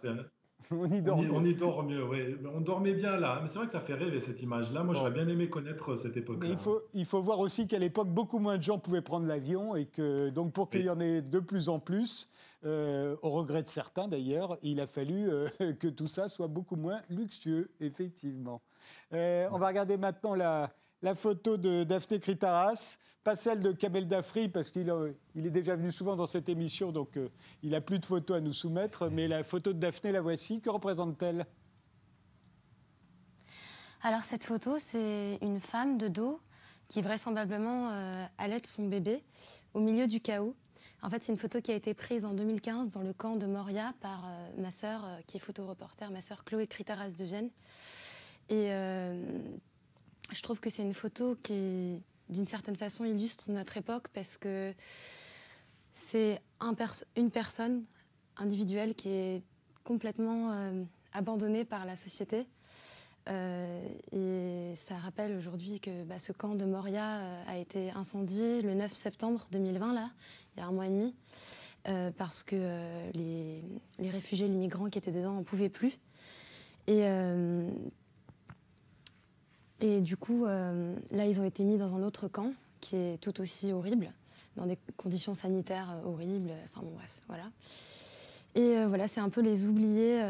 [0.73, 2.37] on y dort on y, dort mieux, oui.
[2.55, 3.39] On dormait bien là.
[3.41, 4.85] Mais c'est vrai que ça fait rêver cette image-là.
[4.85, 6.49] Moi, j'aurais bien aimé connaître cette époque-là.
[6.49, 9.77] Il faut, il faut voir aussi qu'à l'époque, beaucoup moins de gens pouvaient prendre l'avion
[9.77, 12.29] et que, donc, pour qu'il y en ait de plus en plus,
[12.65, 15.47] euh, au regret de certains d'ailleurs, il a fallu euh,
[15.79, 18.61] que tout ça soit beaucoup moins luxueux, effectivement.
[19.13, 20.71] Euh, on va regarder maintenant la,
[21.03, 24.93] la photo de Daphné Kritaras, pas celle de Kamel Dafri, parce qu'il
[25.35, 27.29] il est déjà venu souvent dans cette émission, donc euh,
[27.63, 30.61] il n'a plus de photos à nous soumettre, mais la photo de Daphné, la voici.
[30.61, 31.47] Que représente-t-elle?
[34.03, 36.41] Alors cette photo, c'est une femme de dos
[36.87, 39.23] qui vraisemblablement euh, allait son bébé
[39.75, 40.55] au milieu du chaos.
[41.03, 43.47] En fait, c'est une photo qui a été prise en 2015 dans le camp de
[43.47, 47.51] Moria par euh, ma sœur, qui est photoreporter, ma sœur Chloé Kritaras de Vienne.
[48.49, 48.71] Et
[50.31, 54.75] je trouve que c'est une photo qui, d'une certaine façon, illustre notre époque parce que
[55.93, 56.75] c'est un
[57.17, 57.83] une personne
[58.37, 59.43] individuelle qui est
[59.85, 62.47] complètement euh, abandonnée par la société.
[63.29, 68.63] Euh, et ça rappelle aujourd'hui que bah, ce camp de Moria euh, a été incendié
[68.63, 70.11] le 9 septembre 2020, là,
[70.57, 71.15] il y a un mois et demi,
[72.19, 72.57] parce que
[73.15, 73.63] les,
[73.99, 75.99] les, réfugiés, les migrants qui étaient dedans n'en pouvaient plus.
[76.87, 77.05] Et
[79.81, 83.19] et du coup, euh, là, ils ont été mis dans un autre camp qui est
[83.21, 84.13] tout aussi horrible,
[84.57, 86.51] dans des conditions sanitaires euh, horribles.
[86.65, 87.51] Enfin bon, bref, voilà.
[88.55, 90.21] Et euh, voilà, c'est un peu les oubliés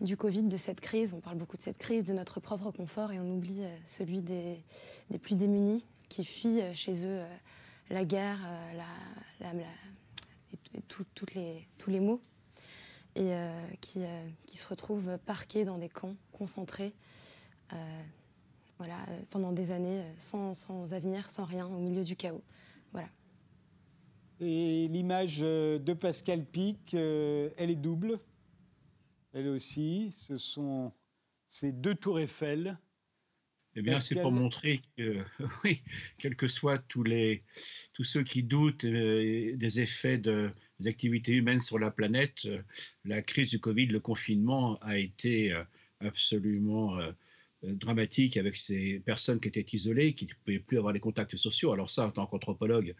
[0.00, 1.14] du, Covid, de cette crise.
[1.14, 4.62] On parle beaucoup de cette crise, de notre propre confort, et on oublie celui des,
[5.20, 7.22] plus démunis qui fuient chez eux
[7.90, 8.38] la guerre,
[9.40, 9.48] les,
[10.88, 12.20] tous les maux.
[13.16, 13.32] et
[13.80, 14.00] qui,
[14.46, 16.92] qui, se retrouvent parqués dans des camps concentrés
[18.78, 18.96] voilà,
[19.30, 22.42] pendant des années sans, sans, avenir, sans rien, au milieu du chaos.
[22.92, 23.08] Voilà.
[24.40, 28.18] Et l'image de Pascal Pic, elle est double.
[29.32, 30.92] Elle aussi, ce sont
[31.48, 32.76] ces deux tours Eiffel
[33.74, 35.24] eh bien, c'est pour montrer que,
[35.64, 35.82] oui,
[36.18, 37.42] quels que soient tous, les,
[37.94, 42.60] tous ceux qui doutent euh, des effets de, des activités humaines sur la planète, euh,
[43.04, 45.62] la crise du Covid, le confinement a été euh,
[46.00, 46.98] absolument
[47.62, 51.72] dramatique avec ces personnes qui étaient isolées, qui ne pouvaient plus avoir les contacts sociaux.
[51.72, 52.94] Alors ça, en tant qu'anthropologue,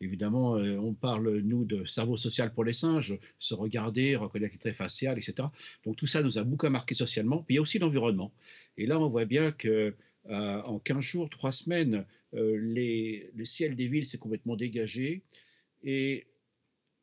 [0.00, 4.74] évidemment, on parle, nous, de cerveau social pour les singes, se regarder, reconnaître les traits
[4.74, 5.48] faciaux, etc.
[5.84, 7.42] Donc tout ça nous a beaucoup marqué socialement.
[7.42, 8.32] Puis il y a aussi l'environnement.
[8.76, 9.94] Et là, on voit bien que
[10.30, 12.04] euh, en 15 jours, 3 semaines,
[12.34, 12.56] euh,
[13.34, 15.22] le ciel des villes s'est complètement dégagé.
[15.82, 16.26] Et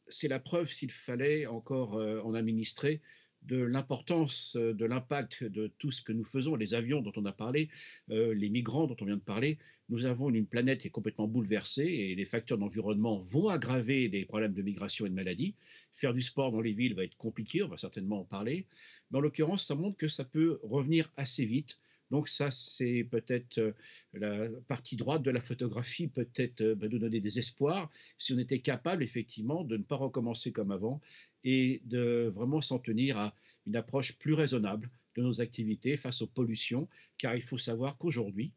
[0.08, 3.02] c'est la preuve, s'il fallait encore euh, en administrer,
[3.48, 7.32] de l'importance, de l'impact de tout ce que nous faisons, les avions dont on a
[7.32, 7.70] parlé,
[8.10, 9.58] les migrants dont on vient de parler.
[9.90, 14.26] Nous avons une planète qui est complètement bouleversée et les facteurs d'environnement vont aggraver les
[14.26, 15.56] problèmes de migration et de maladie.
[15.94, 18.66] Faire du sport dans les villes va être compliqué, on va certainement en parler.
[19.12, 21.78] Mais en l'occurrence, ça montre que ça peut revenir assez vite
[22.12, 23.72] donc ça, c'est peut-être euh,
[24.14, 28.60] la partie droite de la photographie, peut-être euh, nous donner des espoirs si on était
[28.60, 31.02] capable effectivement de ne pas recommencer comme avant
[31.46, 33.34] et de vraiment s'en tenir à
[33.66, 38.52] une approche plus raisonnable de nos activités face aux pollutions, car il faut savoir qu'aujourd'hui,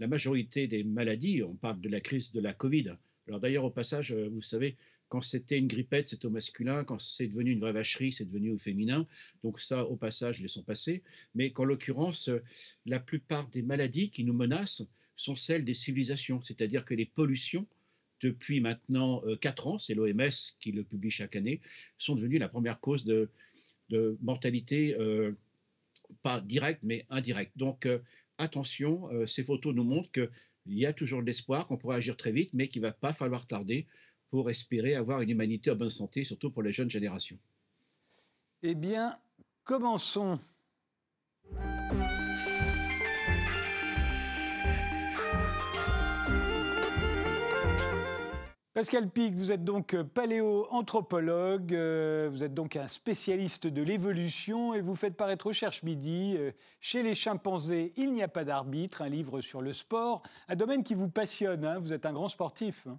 [0.00, 2.96] la majorité des maladies, on parle de la crise de la Covid,
[3.28, 4.76] alors d'ailleurs au passage, euh, vous savez,
[5.08, 6.82] quand c'était une grippette, c'est au masculin.
[6.82, 9.06] Quand c'est devenu une vraie vacherie, c'est devenu au féminin.
[9.44, 11.02] Donc ça, au passage, les sont passés.
[11.34, 12.30] Mais qu'en l'occurrence,
[12.84, 14.82] la plupart des maladies qui nous menacent
[15.16, 16.40] sont celles des civilisations.
[16.40, 17.66] C'est-à-dire que les pollutions,
[18.24, 21.60] depuis maintenant 4 euh, ans, c'est l'OMS qui le publie chaque année,
[21.98, 23.30] sont devenues la première cause de,
[24.22, 25.32] mortalité, euh,
[26.22, 27.52] pas directe, mais indirecte.
[27.56, 27.98] Donc euh,
[28.38, 30.28] attention, ces photos nous montrent qu'il
[30.66, 33.12] y a toujours de l'espoir, qu'on pourra agir très vite, mais qu'il ne va pas
[33.12, 33.86] falloir tarder
[34.30, 37.38] pour espérer avoir une humanité en bonne santé, surtout pour les jeunes générations
[38.62, 39.16] Eh bien,
[39.64, 40.40] commençons.
[48.74, 54.80] Pascal Pic, vous êtes donc paléoanthropologue, euh, vous êtes donc un spécialiste de l'évolution et
[54.80, 59.08] vous faites paraître Recherche Midi euh, chez les chimpanzés Il n'y a pas d'arbitre, un
[59.08, 62.88] livre sur le sport, un domaine qui vous passionne, hein, vous êtes un grand sportif.
[62.88, 62.98] Hein.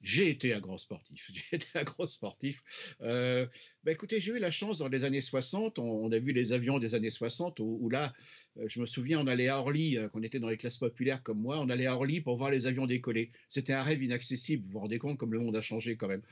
[0.00, 1.30] J'ai été un grand sportif.
[1.34, 2.94] J'ai un grand sportif.
[3.02, 3.46] Euh,
[3.82, 6.78] bah, écoutez, j'ai eu la chance dans les années 60, on, a vu les avions
[6.78, 8.12] des années 60, où, là,
[8.58, 10.78] euh, je me souviens, on allait à Orly, euh, quand on était dans les classes
[10.78, 13.32] populaires comme moi, on allait à Orly pour voir les avions décoller.
[13.48, 16.22] C'était un rêve inaccessible, vous vous rendez compte comme le monde a changé quand même.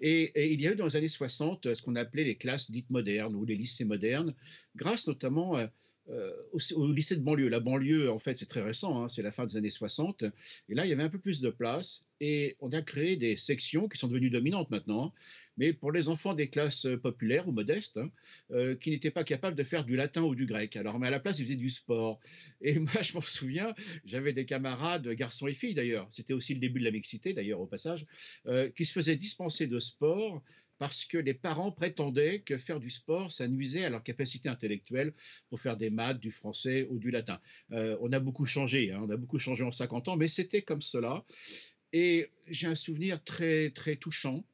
[0.00, 2.70] Et, et il y a eu dans les années 60 ce qu'on appelait les classes
[2.70, 4.32] dites modernes ou les lycées modernes,
[4.76, 5.68] grâce notamment à
[6.08, 7.48] euh, au, lycée de banlieue.
[7.48, 10.24] La banlieue, en fait, c'est très récent, hein, c'est la fin des années 60.
[10.68, 13.36] Et là, il y avait un peu plus de place et on a créé des
[13.36, 15.12] sections qui sont devenues dominantes maintenant,
[15.56, 18.10] mais pour les enfants des classes populaires ou modestes, hein,
[18.52, 20.76] euh, qui n'étaient pas capables de faire du latin ou du grec.
[20.76, 22.20] Alors, mais à la place, ils faisaient du sport.
[22.60, 26.60] Et moi, je m'en souviens, j'avais des camarades, garçons et filles d'ailleurs, c'était aussi le
[26.60, 28.06] début de la mixité d'ailleurs au passage,
[28.46, 30.42] euh, qui se faisaient dispenser de sport
[30.78, 35.12] parce que les parents prétendaient que faire du sport, ça nuisait à leur capacité intellectuelle
[35.48, 37.40] pour faire des maths, du français ou du latin.
[37.72, 40.62] Euh, on a beaucoup changé, hein, on a beaucoup changé en 50 ans, mais c'était
[40.62, 41.24] comme cela.
[41.92, 44.44] Et j'ai un souvenir très, très touchant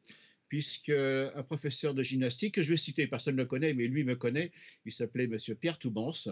[0.52, 4.04] puisque un professeur de gymnastique, que je vais citer, personne ne le connaît, mais lui
[4.04, 4.52] me connaît,
[4.84, 6.28] il s'appelait Monsieur Pierre Toubance,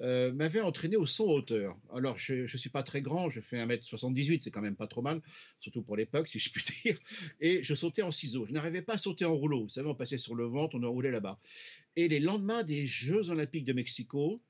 [0.00, 1.78] euh, m'avait entraîné au saut hauteur.
[1.94, 5.02] Alors, je ne suis pas très grand, je fais 1m78, c'est quand même pas trop
[5.02, 5.20] mal,
[5.58, 6.98] surtout pour l'époque, si je puis dire,
[7.38, 8.46] et je sautais en ciseaux.
[8.46, 9.64] Je n'arrivais pas à sauter en rouleau.
[9.64, 11.38] Vous savez, on passait sur le ventre, on enroulait là-bas.
[11.96, 14.40] Et les lendemains des Jeux olympiques de Mexico,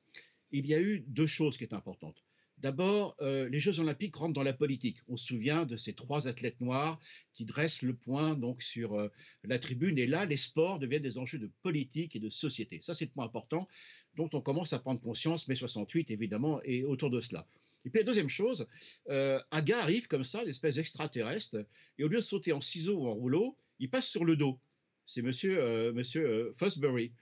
[0.52, 2.22] il y a eu deux choses qui étaient importantes.
[2.60, 4.98] D'abord, euh, les Jeux olympiques rentrent dans la politique.
[5.08, 7.00] On se souvient de ces trois athlètes noirs
[7.32, 9.08] qui dressent le point donc sur euh,
[9.44, 9.98] la tribune.
[9.98, 12.78] Et là, les sports deviennent des enjeux de politique et de société.
[12.82, 13.66] Ça, c'est le point important
[14.14, 17.46] dont on commence à prendre conscience, mai 68 évidemment, et autour de cela.
[17.86, 18.66] Et puis la deuxième chose,
[19.08, 21.64] euh, un gars arrive comme ça, une espèce d'extraterrestre,
[21.96, 24.60] et au lieu de sauter en ciseaux ou en rouleau, il passe sur le dos.
[25.06, 27.12] C'est monsieur, monsieur Fosbury.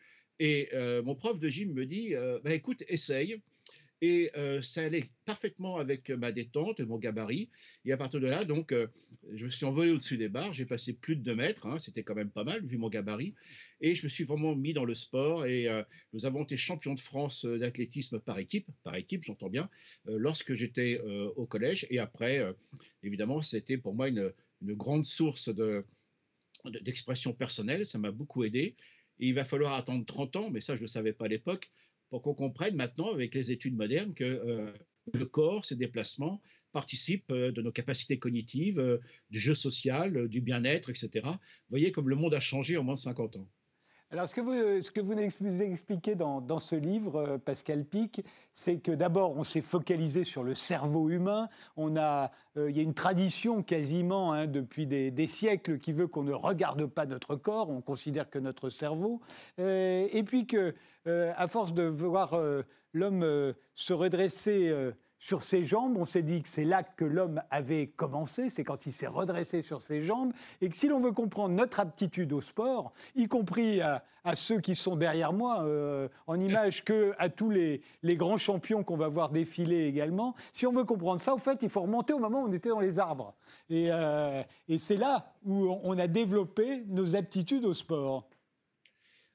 [0.41, 0.69] Et
[1.05, 2.13] mon prof de gym me dit,
[2.43, 3.41] bah, écoute, essaye.
[4.01, 7.51] Et euh, ça allait parfaitement avec ma détente mon gabarit.
[7.85, 8.87] Et à partir de là, donc, euh,
[9.33, 10.53] je me suis envolé au-dessus des barres.
[10.53, 11.67] J'ai passé plus de 2 mètres.
[11.67, 13.35] Hein, C'était quand même pas mal, vu mon gabarit.
[13.81, 15.47] Et je me suis vraiment mis dans le sport.
[15.47, 15.83] Et euh,
[16.13, 19.69] nous avons été champions de France d'athlétisme par équipe, par équipe, j'entends bien,
[20.07, 21.01] lorsque j'étais
[21.37, 21.87] au collège.
[21.91, 22.45] Et après,
[23.03, 24.33] évidemment, c'était pour moi une,
[24.63, 25.85] grande source de,
[26.83, 27.85] d'expression personnelle.
[27.85, 28.77] Ça m'a beaucoup aidé.
[29.19, 31.71] Il va falloir attendre 30 ans, mais ça, je ne le savais pas à l'époque,
[32.11, 34.73] pour qu'on comprenne maintenant, avec les études modernes, que euh,
[35.13, 36.41] le corps, ses déplacements,
[36.73, 38.99] participent euh, de nos capacités cognitives, euh,
[39.31, 41.09] du jeu social, du bien-être, etc.
[41.25, 43.49] Vous voyez comme le monde a changé en moins de 50 ans.
[44.11, 45.13] Alors, ce que vous, ce que vous
[45.61, 50.55] expliquez dans, ce livre, euh, Pascal Pic, c'est que d'abord, on s'est focalisé sur le
[50.55, 51.51] cerveau humain.
[51.77, 56.33] Euh, il y a une tradition quasiment hein, depuis des, siècles qui veut qu'on ne
[56.33, 59.21] regarde pas notre corps, on considère que notre cerveau.
[59.59, 62.35] Euh, et puis que, à force de voir
[62.95, 64.75] l'homme se redresser
[65.19, 65.97] sur ses jambes.
[65.97, 69.63] On s'est dit que c'est là que l'homme avait commencé, c'est quand il s'est redressé
[69.63, 73.81] sur ses jambes, et que si l'on veut comprendre notre aptitude au sport, y compris
[73.81, 74.03] à,
[74.35, 78.97] ceux qui sont derrière moi euh, en image, que à tous les, grands champions qu'on
[78.97, 82.19] va voir défiler également, si on veut comprendre ça, au fait, il faut remonter au
[82.19, 83.35] moment où on était dans les arbres.
[83.71, 88.29] Et, euh, et c'est là où on a développé nos aptitudes au sport.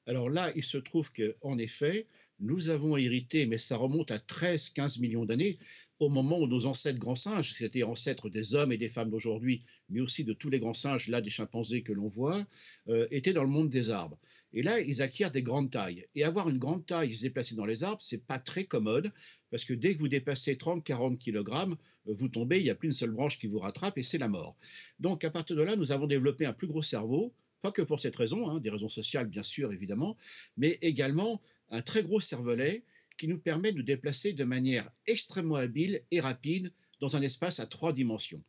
[0.06, 2.06] Alors là, il se trouve qu'en effet,
[2.40, 5.54] nous avons hérité, mais ça remonte à 13-15 millions d'années,
[6.00, 9.62] au moment où nos ancêtres grands singes, c'est-à-dire ancêtres des hommes et des femmes d'aujourd'hui,
[9.88, 12.44] mais aussi de tous les grands singes, là des chimpanzés que l'on voit,
[12.88, 14.18] euh, étaient dans le monde des arbres.
[14.52, 16.04] Et là, ils acquièrent des grandes tailles.
[16.14, 19.12] Et avoir une grande taille se déplacer dans les arbres, c'est pas très commode,
[19.50, 21.76] parce que dès que vous dépassez 30-40 kg,
[22.08, 24.18] euh, vous tombez, il n'y a plus une seule branche qui vous rattrape et c'est
[24.18, 24.56] la mort.
[24.98, 27.32] Donc à partir de là, nous avons développé un plus gros cerveau,
[27.62, 30.18] pas que pour cette raison, hein, des raisons sociales bien sûr évidemment,
[30.56, 31.40] mais également
[31.74, 32.84] un très gros cervelet
[33.18, 37.58] qui nous permet de nous déplacer de manière extrêmement habile et rapide dans un espace
[37.58, 38.42] à trois dimensions.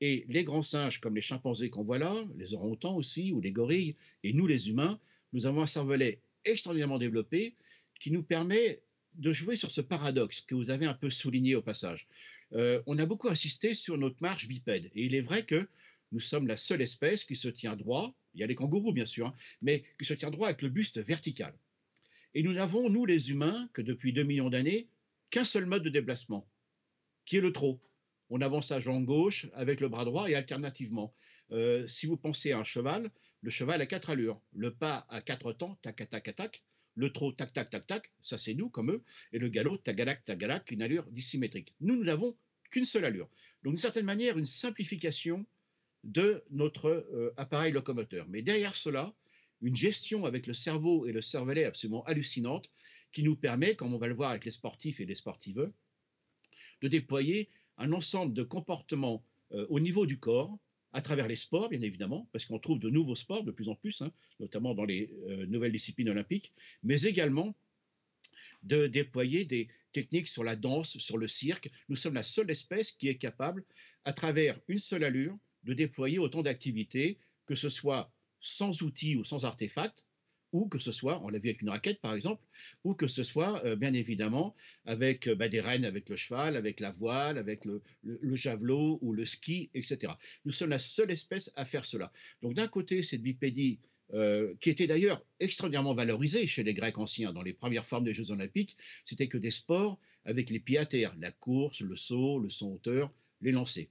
[0.00, 3.52] Et les grands singes, comme les chimpanzés qu'on voit là, les orang-outans aussi, ou les
[3.52, 4.98] gorilles, et nous les humains,
[5.34, 7.54] nous avons un cervelet extraordinairement développé
[8.00, 8.80] qui nous permet
[9.16, 12.08] de jouer sur ce paradoxe que vous avez un peu souligné au passage.
[12.54, 15.68] Euh, on a beaucoup insisté sur notre marche bipède, et il est vrai que
[16.12, 19.06] nous sommes la seule espèce qui se tient droit, il y a les kangourous bien
[19.06, 21.54] sûr, hein, mais qui se tient droit avec le buste vertical.
[22.34, 24.88] Et nous n'avons, nous les humains, que depuis 2 millions d'années,
[25.30, 26.48] qu'un seul mode de déplacement,
[27.24, 27.80] qui est le trot.
[28.28, 31.14] On avance sa jambe gauche avec le bras droit et alternativement.
[31.50, 33.10] Euh, si vous pensez à un cheval,
[33.40, 34.40] le cheval a quatre allures.
[34.52, 36.62] Le pas à quatre temps, tac, tac, tac, tac.
[36.94, 39.02] Le trot, tac, tac, tac, tac, ça c'est nous comme eux.
[39.32, 41.74] Et le galop, tagalac, tagalac, une allure dissymétrique.
[41.80, 42.36] Nous, nous n'avons
[42.70, 43.28] qu'une seule allure.
[43.62, 45.44] Donc, d'une certaine manière, une simplification
[46.04, 48.26] de notre euh, appareil locomoteur.
[48.28, 49.14] Mais derrière cela,
[49.62, 52.70] une gestion avec le cerveau et le cervelet absolument hallucinante
[53.12, 55.72] qui nous permet, comme on va le voir avec les sportifs et les sportiveux,
[56.82, 60.58] de déployer un ensemble de comportements euh, au niveau du corps,
[60.92, 63.74] à travers les sports, bien évidemment, parce qu'on trouve de nouveaux sports de plus en
[63.74, 66.52] plus, hein, notamment dans les euh, nouvelles disciplines olympiques,
[66.82, 67.54] mais également
[68.62, 71.70] de déployer des techniques sur la danse, sur le cirque.
[71.88, 73.64] Nous sommes la seule espèce qui est capable,
[74.04, 79.24] à travers une seule allure, de déployer autant d'activités, que ce soit sans outils ou
[79.24, 80.04] sans artefacts,
[80.52, 82.42] ou que ce soit, on l'a vu avec une raquette par exemple,
[82.84, 86.56] ou que ce soit euh, bien évidemment avec euh, bah, des rênes avec le cheval,
[86.56, 87.82] avec la voile, avec le,
[88.34, 90.12] javelot ou le ski, etc.
[90.44, 92.12] Nous sommes la seule espèce à faire cela.
[92.42, 93.78] Donc d'un côté, cette bipédie
[94.12, 98.14] euh, qui était d'ailleurs extraordinairement valorisée chez les Grecs anciens dans les premières formes des
[98.14, 102.40] Jeux olympiques, c'était que des sports avec les pieds à terre, la course, le saut,
[102.40, 103.86] le saut hauteur, les lancers.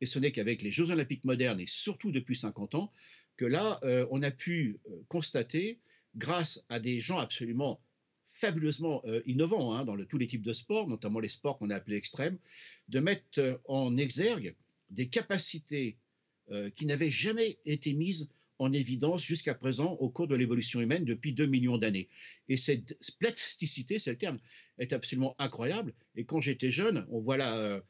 [0.00, 2.92] Et ce n'est qu'avec les Jeux olympiques modernes, et surtout depuis 50 ans,
[3.38, 5.78] que là, euh, on a pu euh, constater,
[6.16, 7.80] grâce à des gens absolument
[8.26, 11.76] fabuleusement euh, innovants hein, dans tous les types de sports, notamment les sports qu'on a
[11.76, 12.36] appelés extrêmes,
[12.88, 14.54] de mettre en exergue
[14.90, 15.96] des capacités
[16.74, 21.34] qui n'avaient jamais été mises en évidence jusqu'à présent au cours de l'évolution humaine depuis
[21.34, 22.08] 2 millions d'années.
[22.48, 24.38] Et cette plasticité, c'est le terme,
[24.78, 25.92] est absolument incroyable.
[26.16, 27.82] Et quand j'étais jeune, on voit là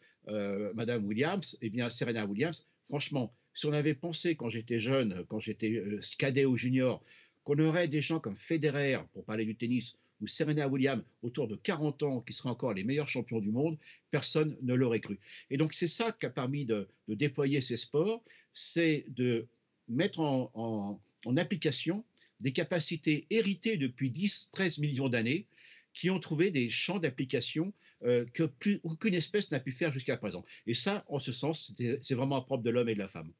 [0.74, 5.24] Madame Williams, et eh bien Serena Williams, franchement, si on avait pensé quand j'étais jeune,
[5.26, 7.02] quand j'étais euh, cadet ou junior,
[7.42, 11.56] qu'on aurait des gens comme Federer, pour parler du tennis, ou Serena Williams, autour de
[11.56, 13.76] 40 ans, qui seraient encore les meilleurs champions du monde,
[14.12, 15.18] personne ne l'aurait cru.
[15.50, 18.22] Et donc c'est ça qui a permis de, déployer ces sports,
[18.54, 19.48] c'est de
[19.88, 21.00] mettre en,
[21.36, 22.04] application
[22.38, 25.46] des capacités héritées depuis 10-13 millions d'années,
[25.92, 27.72] qui ont trouvé des champs d'application
[28.04, 30.44] euh, que plus aucune espèce n'a pu faire jusqu'à présent.
[30.68, 33.32] Et ça, en ce sens, c'est vraiment propre de l'homme et de la femme.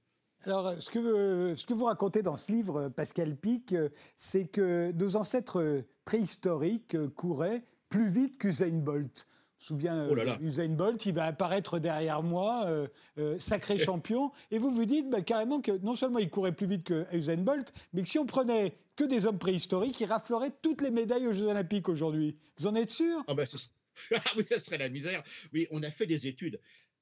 [0.45, 3.75] Alors, ce que, ce que vous racontez dans ce livre, Pascal Pic,
[4.17, 9.27] c'est que nos ancêtres préhistoriques couraient plus vite qu'Usain Bolt.
[9.59, 12.87] Je me souviens, oh Usain Bolt, il va apparaître derrière moi, euh,
[13.19, 14.31] euh, sacré champion.
[14.51, 17.39] Et vous vous dites bah, carrément que non seulement il courait plus vite que Usain
[17.39, 21.27] Bolt, mais que si on prenait que des hommes préhistoriques, il raflerait toutes les médailles
[21.27, 22.37] aux Jeux Olympiques aujourd'hui.
[22.59, 23.25] Vous en êtes sûr?
[23.27, 23.45] Ah, bah,
[24.15, 25.23] ah oui, ça serait la misère.
[25.53, 26.61] Oui, on a fait des études.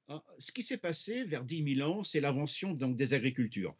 [0.09, 3.75] Hein, ce qui s'est passé vers 10 000 ans, c'est l'invention donc des agricultures.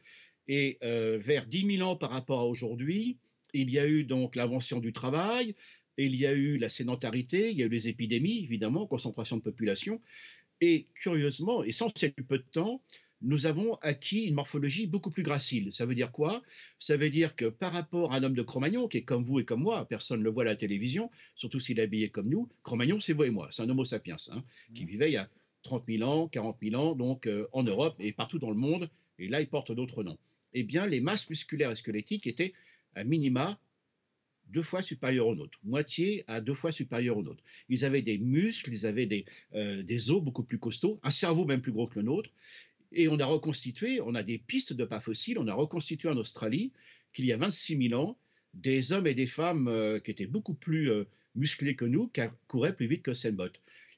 [0.47, 3.17] Et euh, vers 10 000 ans par rapport à aujourd'hui,
[3.53, 5.55] il y a eu donc l'invention du travail,
[5.97, 9.41] il y a eu la sédentarité, il y a eu les épidémies, évidemment, concentration de
[9.41, 10.01] population.
[10.59, 12.81] Et curieusement, et sans assez peu de temps,
[13.21, 15.71] nous avons acquis une morphologie beaucoup plus gracile.
[15.71, 16.43] Ça veut dire quoi?
[16.77, 19.39] Ça veut dire que par rapport à un homme de Cro-Magnon, qui est comme vous
[19.39, 22.29] et comme moi, personne ne le voit à la télévision, surtout s'il est habillé comme
[22.29, 24.87] nous, Cro-Magnon, c'est vous et moi, c'est un homo sapiens, hein, qui mmh.
[24.87, 25.29] vivait il y a
[25.67, 28.89] 30 000 ans, 40 000 ans, donc euh, en Europe et partout dans le monde,
[29.19, 30.17] et là, il porte d'autres noms.
[30.53, 32.53] Eh bien, les masses musculaires et squelettiques étaient
[32.95, 33.59] à minima
[34.47, 37.43] deux fois supérieurs aux nôtres, moitié à deux fois supérieurs aux nôtres.
[37.67, 41.45] Ils avaient des muscles, ils avaient des, euh, des os beaucoup plus costauds, un cerveau
[41.45, 42.29] même plus gros que le nôtre.
[42.93, 46.15] Et on a reconstitué, on a des pistes de pas fossiles, on a reconstitué en
[46.15, 46.71] Australie
[47.11, 48.17] qu'il y a 26 000 ans
[48.53, 50.89] des hommes et des femmes euh, qui étaient beaucoup plus
[51.35, 53.51] musclés que nous, qui couraient plus vite que Senbot.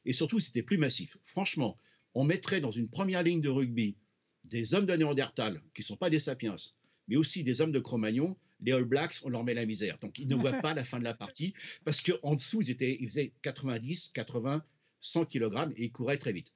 [0.09, 1.17] Et surtout, c'était plus massif.
[1.23, 1.77] Franchement,
[2.15, 3.95] on mettrait dans une première ligne de rugby
[4.45, 6.55] des hommes de Néandertal, qui ne sont pas des sapiens,
[7.07, 9.97] mais aussi des hommes de Cro-Magnon, les All Blacks, on leur met la misère.
[9.97, 11.53] Donc, ils ne voient pas la fin de la partie,
[11.85, 14.63] parce qu'en dessous, ils, étaient, ils faisaient 90, 80,
[14.99, 16.51] 100 kg et ils couraient très vite.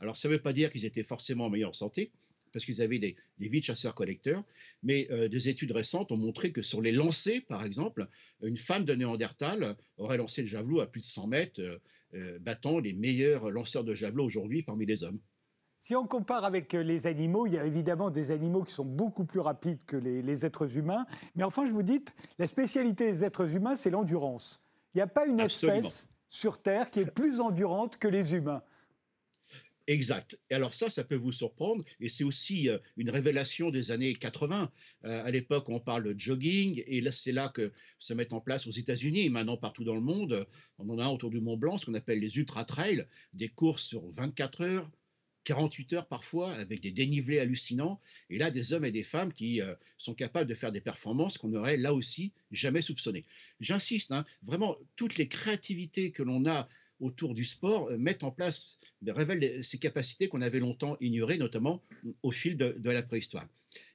[0.00, 2.10] Alors, ça ne veut pas dire qu'ils étaient forcément en meilleure santé,
[2.54, 4.42] parce qu'ils avaient des, des vies de chasseurs-collecteurs,
[4.82, 8.08] mais euh, des études récentes ont montré que sur les lancers, par exemple,
[8.42, 11.78] une femme de Néandertal aurait lancé le javelot à plus de 100 mètres, euh,
[12.14, 15.18] euh, battant les meilleurs lanceurs de javelot aujourd'hui parmi les hommes.
[15.80, 19.26] Si on compare avec les animaux, il y a évidemment des animaux qui sont beaucoup
[19.26, 21.04] plus rapides que les, êtres humains.
[21.34, 22.02] Mais enfin, je vous dis,
[22.38, 24.60] la spécialité des êtres humains, c'est l'endurance.
[24.94, 28.62] Il n'y a pas une espèce sur Terre qui est plus endurante que les humains.
[29.86, 30.38] Exact.
[30.50, 34.14] Et alors ça, ça peut vous surprendre, et c'est aussi euh, une révélation des années
[34.14, 34.70] 80.
[35.04, 38.40] Euh, à l'époque, on parle de jogging, et là, c'est là que se mettent en
[38.40, 40.46] place aux États-Unis et maintenant partout dans le monde.
[40.78, 43.84] On en a autour du Mont Blanc ce qu'on appelle les ultra trails, des courses
[43.84, 44.90] sur 24 heures,
[45.44, 48.00] 48 heures parfois, avec des dénivelés hallucinants.
[48.30, 51.36] Et là, des hommes et des femmes qui euh, sont capables de faire des performances
[51.36, 53.24] qu'on n'aurait là aussi jamais soupçonnées.
[53.60, 56.68] J'insiste, hein, vraiment, toutes les créativités que l'on a
[57.00, 61.82] autour du sport euh, mettent en place, révèlent ces capacités qu'on avait longtemps ignorées, notamment
[62.22, 63.46] au fil de, la préhistoire.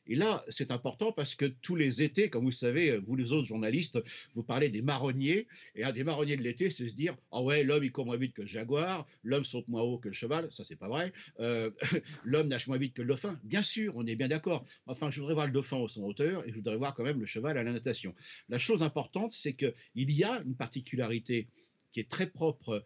[0.07, 3.47] Et là, c'est important parce que tous les étés, comme vous savez, vous les autres
[3.47, 3.99] journalistes,
[4.33, 5.47] vous parlez des marronniers.
[5.75, 8.17] Et un des marronniers de l'été, c'est se dire Ah ouais, l'homme il court moins
[8.17, 10.51] vite que le jaguar, l'homme saute moins haut que le cheval.
[10.51, 11.13] Ça, c'est pas vrai.
[11.39, 11.69] Euh,
[12.25, 13.39] l'homme nage moins vite que le dauphin.
[13.43, 14.65] Bien sûr, on est bien d'accord.
[14.87, 17.19] Enfin, je voudrais voir le dauphin au son hauteur et je voudrais voir quand même
[17.19, 18.15] le cheval à la natation.
[18.49, 21.47] La chose importante, c'est qu'il y a une particularité
[21.91, 22.85] qui est très propre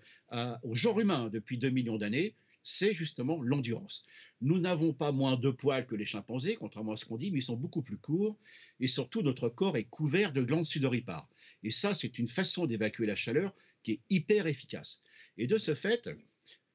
[0.64, 4.04] au genre humain depuis 2 millions d'années, c'est justement l'endurance.
[4.42, 7.40] Nous n'avons pas moins de poils que les chimpanzés, contrairement à ce qu'on dit, mais
[7.40, 8.38] ils sont beaucoup plus courts,
[8.80, 11.30] et surtout notre corps est couvert de glandes sudoripares.
[11.64, 15.02] Et ça, c'est une façon d'évacuer la chaleur qui est hyper efficace.
[15.38, 16.10] Et de ce fait,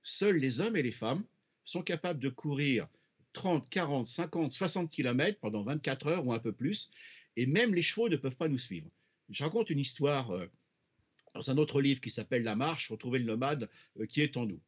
[0.03, 1.25] seuls les hommes et les femmes
[1.65, 2.89] sont capables de courir
[3.33, 6.91] 30, 40, 50, 60 km pendant 24 heures ou un peu plus,
[7.37, 8.91] et même les chevaux ne peuvent pas nous suivre.
[9.31, 10.47] Je raconte une histoire euh,
[11.39, 13.71] dans un autre livre qui s'appelle La marche, retrouver le nomade
[14.01, 14.61] euh, qui est en nous.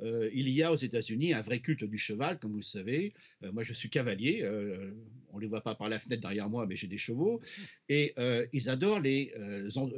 [0.00, 3.14] Euh, il y a aux États-Unis un vrai culte du cheval, comme vous le savez.
[3.42, 4.46] Euh, moi, je suis cavalier.
[5.30, 7.40] on ne les voit pas par la fenêtre derrière moi, mais j'ai des chevaux.
[7.88, 8.14] Et
[8.52, 9.32] ils adorent les,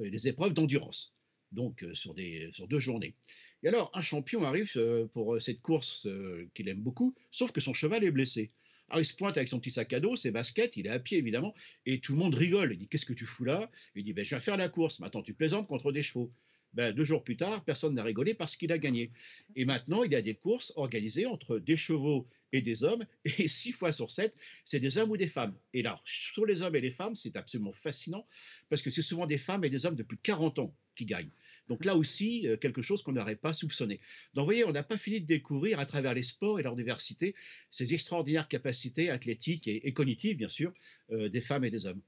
[0.00, 1.14] les épreuves d'endurance,
[1.52, 3.14] donc sur, des, sur deux journées.
[3.62, 4.72] Et alors, un champion arrive
[5.12, 6.08] pour cette course
[6.54, 8.52] qu'il aime beaucoup, sauf que son cheval est blessé.
[8.90, 10.98] Alors il se pointe avec son petit sac à dos, ses baskets, il est à
[10.98, 11.54] pied évidemment,
[11.86, 12.72] et tout le monde rigole.
[12.72, 13.70] Il dit Qu'est-ce que tu fous là?
[13.94, 14.98] Il dit ben, Je viens faire la course.
[15.00, 16.32] Mais attends, tu plaisantes contre des chevaux.
[16.72, 19.10] Ben, deux jours plus tard, personne n'a rigolé parce qu'il a gagné.
[19.56, 23.48] Et maintenant, il y a des courses organisées entre des chevaux et des hommes, et
[23.48, 24.34] six fois sur sept,
[24.64, 25.54] c'est des hommes ou des femmes.
[25.72, 28.26] Et là, sur les hommes et les femmes, c'est absolument fascinant,
[28.68, 31.06] parce que c'est souvent des femmes et des hommes de plus de 40 ans qui
[31.06, 31.30] gagnent.
[31.70, 34.00] Donc là aussi, euh, quelque chose qu'on n'aurait pas soupçonné.
[34.34, 36.74] Donc vous voyez, on n'a pas fini de découvrir à travers les sports et leur
[36.74, 37.34] diversité
[37.70, 40.72] ces extraordinaires capacités athlétiques et, cognitives, bien sûr,
[41.12, 42.00] euh, des femmes et des hommes.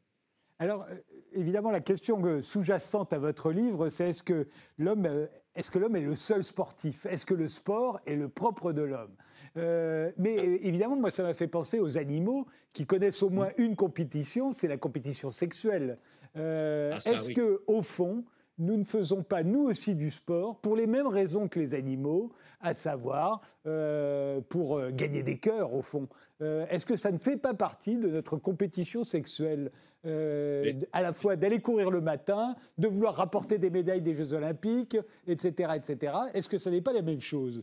[0.58, 0.96] Alors, euh,
[1.32, 4.48] évidemment, la question sous-jacente à votre livre, c'est est-ce que
[4.78, 7.06] l'homme est, est le seul sportif?
[7.06, 9.14] Est-ce que le sport est le propre de l'homme?
[9.54, 14.52] Mais évidemment, moi, ça m'a fait penser aux animaux qui connaissent au moins une compétition,
[14.52, 15.98] c'est la compétition sexuelle.
[16.34, 18.24] Ah, est-ce que, au fond,
[18.62, 22.32] nous ne faisons pas, nous aussi, du sport pour les mêmes raisons que les animaux,
[22.60, 26.08] à savoir euh, pour euh, gagner des cœurs, au fond.
[26.40, 29.70] Euh, est-ce que ça ne fait pas partie de notre compétition sexuelle
[30.04, 34.96] à la fois d'aller courir le matin, de vouloir rapporter des médailles des Jeux Olympiques,
[35.28, 36.14] etc., etc.
[36.34, 37.62] Est-ce que ça n'est pas la même chose?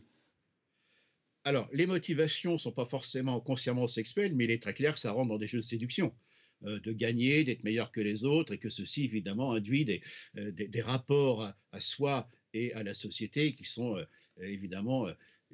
[1.44, 5.00] Alors, les motivations ne sont pas forcément consciemment sexuelles, mais il est très clair que
[5.00, 6.14] ça rentre dans des jeux de séduction.
[6.64, 10.02] Euh, de gagner, d'être meilleur que les autres, et que ceci, évidemment, induit des,
[10.36, 10.52] euh,
[10.84, 13.96] rapports à, soi et à la société qui sont
[14.40, 15.06] évidemment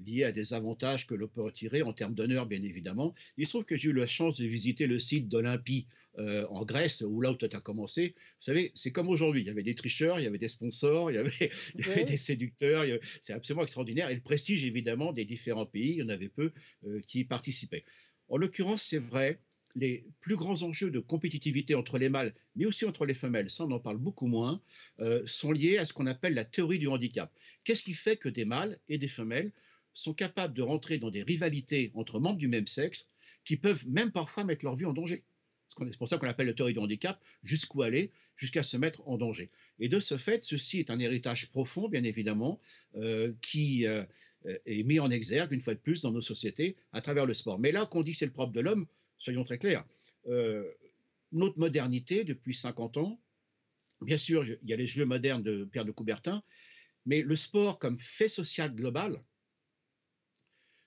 [0.05, 3.15] liés à des avantages que l'on peut retirer en termes d'honneur, bien évidemment.
[3.37, 5.87] Il se trouve que j'ai eu la chance de visiter le site d'Olympie
[6.19, 8.15] euh, en Grèce, où là où tu as commencé.
[8.17, 9.43] Vous savez, c'est comme aujourd'hui.
[9.43, 11.51] Il y avait des tricheurs, il y avait des sponsors, il y avait,
[12.05, 12.85] des séducteurs.
[13.21, 14.11] C'est absolument extraordinaire.
[14.11, 16.53] Et le prestige, évidemment, des différents pays, il y en avait peu
[16.87, 17.85] euh, qui y participaient.
[18.29, 19.41] En l'occurrence, c'est vrai,
[19.77, 23.65] les plus grands enjeux de compétitivité entre les mâles, mais aussi entre les femelles, ça
[23.65, 24.61] on en parle beaucoup moins,
[25.01, 27.33] euh, sont liés à ce qu'on appelle la théorie du handicap.
[27.65, 29.53] Qu'est-ce qui fait que des mâles et des femelles
[29.93, 33.07] sont capables de rentrer dans des rivalités entre membres du même sexe
[33.45, 35.25] qui peuvent même parfois mettre leur vie en danger?
[35.79, 39.19] C'est pour ça qu'on appelle le théorie du handicap, jusqu'où aller, jusqu'à se mettre en
[39.19, 39.51] danger.
[39.79, 42.61] Et de ce fait, ceci est un héritage profond, bien évidemment,
[42.95, 44.03] euh, qui euh,
[44.65, 47.59] est mis en exergue, une fois de plus, dans nos sociétés, à travers le sport.
[47.59, 48.87] Mais là, qu'on dit que c'est le propre de l'homme,
[49.19, 49.85] soyons très clairs.
[50.27, 50.71] Euh,
[51.33, 53.21] notre modernité, depuis 50 ans,
[54.01, 56.43] bien sûr, il y a les jeux modernes de Pierre de Coubertin,
[57.05, 59.23] mais le sport comme fait social global,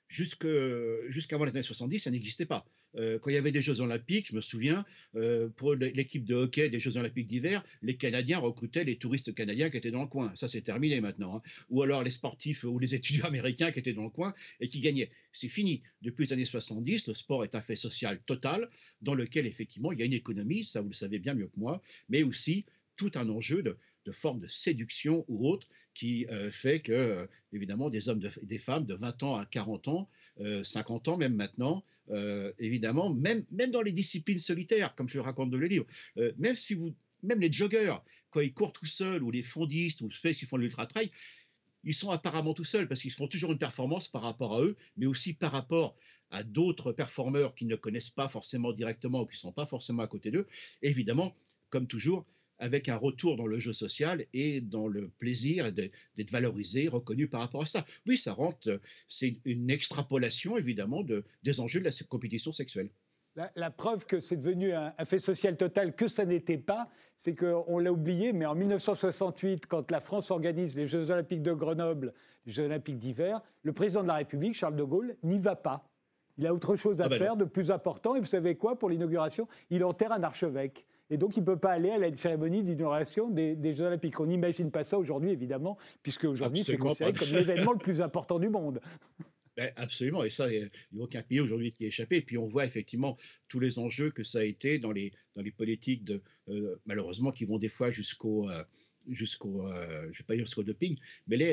[0.09, 2.65] jusqu'avant les années 70, ça n'existait pas.
[2.95, 4.83] Euh, quand il y avait des Jeux Olympiques, je me souviens,
[5.15, 9.69] euh, pour l'équipe de hockey des Jeux Olympiques d'hiver, les Canadiens recrutaient les touristes canadiens
[9.69, 10.33] qui étaient dans le coin.
[10.35, 11.37] Ça, c'est terminé maintenant.
[11.37, 11.41] Hein.
[11.69, 14.79] Ou alors les sportifs ou les étudiants américains qui étaient dans le coin et qui
[14.79, 15.11] gagnaient.
[15.31, 15.83] C'est fini.
[16.01, 18.67] Depuis les années 70, le sport est un fait social total
[19.01, 21.59] dans lequel, effectivement, il y a une économie, ça vous le savez bien mieux que
[21.59, 22.65] moi, mais aussi
[22.95, 23.77] tout un enjeu de,
[24.11, 28.95] forme de séduction ou autre qui euh, fait que, évidemment, des hommes des femmes de
[28.95, 30.09] 20 ans à 40 ans,
[30.63, 31.83] 50 euh, ans même maintenant,
[32.57, 35.85] évidemment, même, même dans les disciplines solitaires, comme je le raconte dans le livre,
[36.37, 40.09] même si vous, même les joggeurs, quand ils courent tout seuls, ou les fondistes, ou
[40.09, 41.11] ceux qui font l'ultra-trail,
[41.83, 44.75] ils sont apparemment tout seuls parce qu'ils font toujours une performance par rapport à eux,
[44.97, 45.95] mais aussi par rapport
[46.29, 50.03] à d'autres performeurs qui ne connaissent pas forcément directement ou qui ne sont pas forcément
[50.03, 50.45] à côté d'eux.
[50.81, 51.35] Évidemment,
[51.69, 52.25] comme toujours,
[52.59, 57.41] avec un retour dans le jeu social et dans le plaisir d'être valorisé, reconnu par
[57.41, 57.85] rapport à ça.
[58.05, 62.89] Oui, ça rentre, c'est une extrapolation évidemment de, des enjeux de la compétition sexuelle.
[63.55, 67.79] La, preuve que c'est devenu un, fait social total, que ça n'était pas, c'est qu'on
[67.79, 72.13] l'a oublié, mais en 1968, quand la France organise les Jeux olympiques de Grenoble,
[72.45, 75.89] les Jeux olympiques d'hiver, le président de la République, Charles de Gaulle, n'y va pas.
[76.37, 78.77] Il a autre chose à ah ben faire de plus important, et vous savez quoi,
[78.77, 80.85] pour l'inauguration, il enterre un archevêque.
[81.09, 84.19] Et donc, il ne peut pas aller à la cérémonie d'inauguration des, Jeux Olympiques.
[84.19, 88.39] On n'imagine pas ça aujourd'hui, évidemment, puisque aujourd'hui, c'est considéré comme l'événement le plus important
[88.39, 88.79] du monde.
[89.57, 92.15] Ben, absolument, et ça, il n'y a aucun pays aujourd'hui qui est échappé.
[92.17, 93.17] Et puis on voit effectivement
[93.49, 97.31] tous les enjeux que ça a été dans les, dans les politiques, de, euh, malheureusement,
[97.31, 98.49] qui vont des fois jusqu'au...
[98.49, 98.63] Euh,
[99.07, 100.95] jusqu'au, euh, je vais pas dire jusqu'au doping,
[101.27, 101.45] mais là,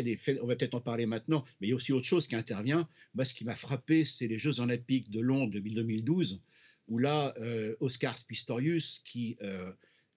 [0.42, 2.88] on va peut-être en parler maintenant, mais il y a aussi autre chose qui intervient.
[3.14, 6.42] Moi, ce qui m'a frappé, c'est les Jeux olympiques de Londres 2012,
[6.88, 9.72] où là, euh, Oscar Pistorius, qui euh,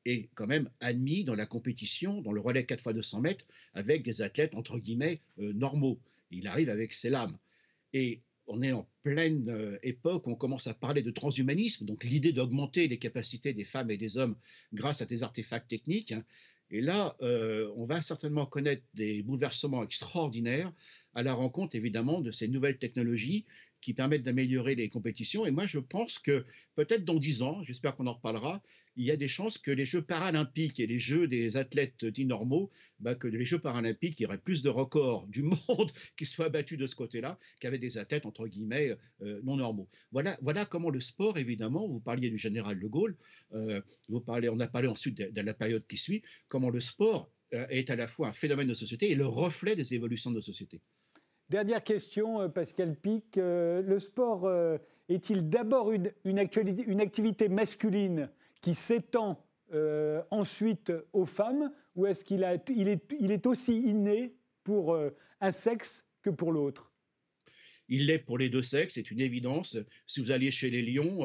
[0.05, 4.03] est quand même admis dans la compétition, dans le relais 4 x 200 mètres, avec
[4.03, 5.99] des athlètes, entre guillemets, euh, normaux.
[6.31, 7.37] Il arrive avec ses lames.
[7.93, 12.33] Et on est en pleine époque où on commence à parler de transhumanisme, donc l'idée
[12.33, 14.35] d'augmenter les capacités des femmes et des hommes
[14.73, 16.13] grâce à des artefacts techniques.
[16.13, 16.23] Hein.
[16.71, 17.15] Et là,
[17.75, 20.71] on va certainement connaître des bouleversements extraordinaires
[21.13, 23.45] à la rencontre, évidemment, de ces nouvelles technologies
[23.81, 25.45] qui permettent d'améliorer les compétitions.
[25.45, 28.61] Et moi, je pense que peut-être dans dix ans, j'espère qu'on en reparlera,
[28.95, 32.25] il y a des chances que les Jeux paralympiques et les Jeux des athlètes dits
[32.25, 32.69] normaux,
[32.99, 35.57] bah, que les Jeux paralympiques, il y aurait plus de records du monde
[36.17, 39.87] qui soient battus de ce côté-là qu'avec des athlètes, entre guillemets, euh, non normaux.
[40.11, 43.15] Voilà, voilà comment le sport, évidemment, vous parliez du général de Gaulle,
[43.53, 47.31] euh, vous parlez, on a parlé ensuite de, la période qui suit, comment le sport
[47.53, 50.35] euh, est à la fois un phénomène de société et le reflet des évolutions de
[50.35, 50.81] nos sociétés.
[51.49, 53.39] Dernière question, euh, Pascal Pic.
[53.39, 54.77] Euh, le sport euh,
[55.07, 58.29] est-il d'abord une, activité masculine
[58.61, 59.43] qui s'étend
[60.31, 62.39] ensuite aux femmes ou est-ce qu'il
[62.75, 64.33] il est, il est, aussi inné
[64.63, 64.97] pour
[65.41, 66.91] un sexe que pour l'autre?
[67.87, 69.77] Il l'est pour les deux sexes, c'est une évidence.
[70.07, 71.23] Si vous alliez chez les lions,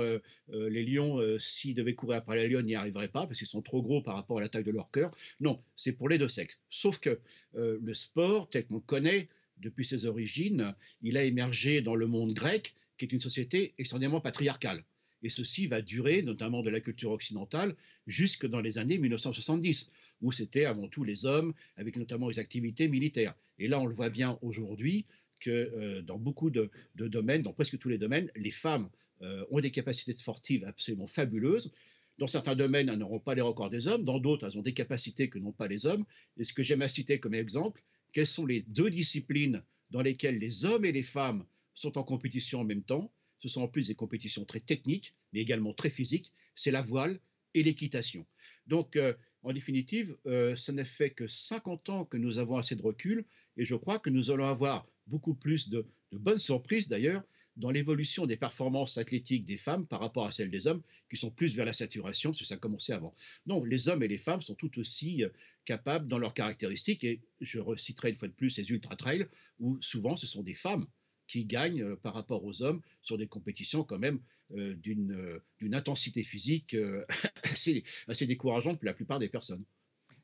[0.48, 3.82] les lions, s'ils devaient courir après la lionne, n'y arriveraient pas parce qu'ils sont trop
[3.82, 5.10] gros par rapport à la taille de leur cœur.
[5.40, 6.60] Non, c'est pour les deux sexes.
[6.68, 7.18] Sauf que
[7.54, 9.30] le sport, tel qu'on le connaît,
[9.64, 14.20] depuis ses origines, il a émergé dans le monde grec, qui est une société extrêmement
[14.20, 14.84] patriarcale.
[15.22, 17.74] Et ceci va durer, notamment de la culture occidentale,
[18.06, 19.90] jusque dans les années 1970,
[20.20, 23.34] où c'était avant tout les hommes, avec notamment les activités militaires.
[23.58, 25.06] Et là, on le voit bien aujourd'hui
[25.40, 28.90] que euh, dans beaucoup de, domaines, dans presque tous les domaines, les femmes
[29.22, 31.72] euh, ont des capacités sportives absolument fabuleuses.
[32.18, 34.74] Dans certains domaines, elles n'auront pas les records des hommes, dans d'autres, elles ont des
[34.74, 36.04] capacités que n'ont pas les hommes.
[36.36, 37.82] Et ce que j'aime à citer comme exemple,
[38.14, 41.44] quelles sont les deux disciplines dans lesquelles les hommes et les femmes
[41.74, 43.12] sont en compétition en même temps?
[43.40, 46.32] Ce sont en plus des compétitions très techniques, mais également très physiques.
[46.54, 47.18] C'est la voile
[47.52, 48.24] et l'équitation.
[48.66, 49.12] Donc, euh,
[49.42, 53.26] en définitive, euh, ça n'a fait que 50 ans que nous avons assez de recul
[53.56, 57.22] et je crois que nous allons avoir beaucoup plus de, bonnes surprises d'ailleurs
[57.56, 61.30] dans l'évolution des performances athlétiques des femmes par rapport à celles des hommes qui sont
[61.30, 63.14] plus vers la saturation, parce que ça a commencé avant.
[63.46, 65.28] Non, les hommes et les femmes sont tout aussi euh,
[65.64, 69.26] capables dans leurs caractéristiques et je reciterai une fois de plus les ultra-trails
[69.58, 70.86] où souvent ce sont des femmes
[71.26, 74.20] qui gagnent euh, par rapport aux hommes sur des compétitions quand même
[74.52, 76.76] euh, euh, d'une intensité physique
[77.42, 79.64] assez, assez décourageante pour la plupart des personnes.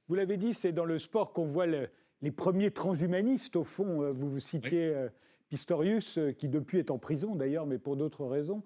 [0.08, 4.12] Vous l'avez dit, c'est dans le sport qu'on voit les premiers transhumanistes, au fond.
[4.12, 5.08] Vous vous citiez
[5.50, 8.62] Pistorius, qui depuis est en prison d'ailleurs, mais pour d'autres raisons.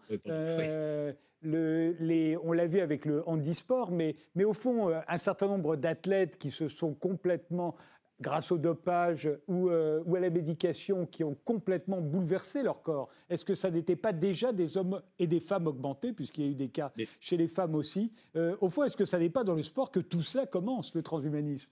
[1.47, 5.77] Le, les, on l'a vu avec le handisport, mais, mais au fond, un certain nombre
[5.77, 7.75] d'athlètes qui se sont complètement
[8.21, 13.09] grâce au dopage euh, ou, à la médication qui ont complètement bouleversé leur corps.
[13.29, 16.51] Est-ce que ça n'était pas déjà des hommes et des femmes augmentés, puisqu'il y a
[16.51, 18.13] eu des cas chez les femmes aussi?
[18.37, 20.95] Euh, Au fond, est-ce que ça n'est pas dans le sport que tout cela commence,
[20.95, 21.71] le transhumanisme?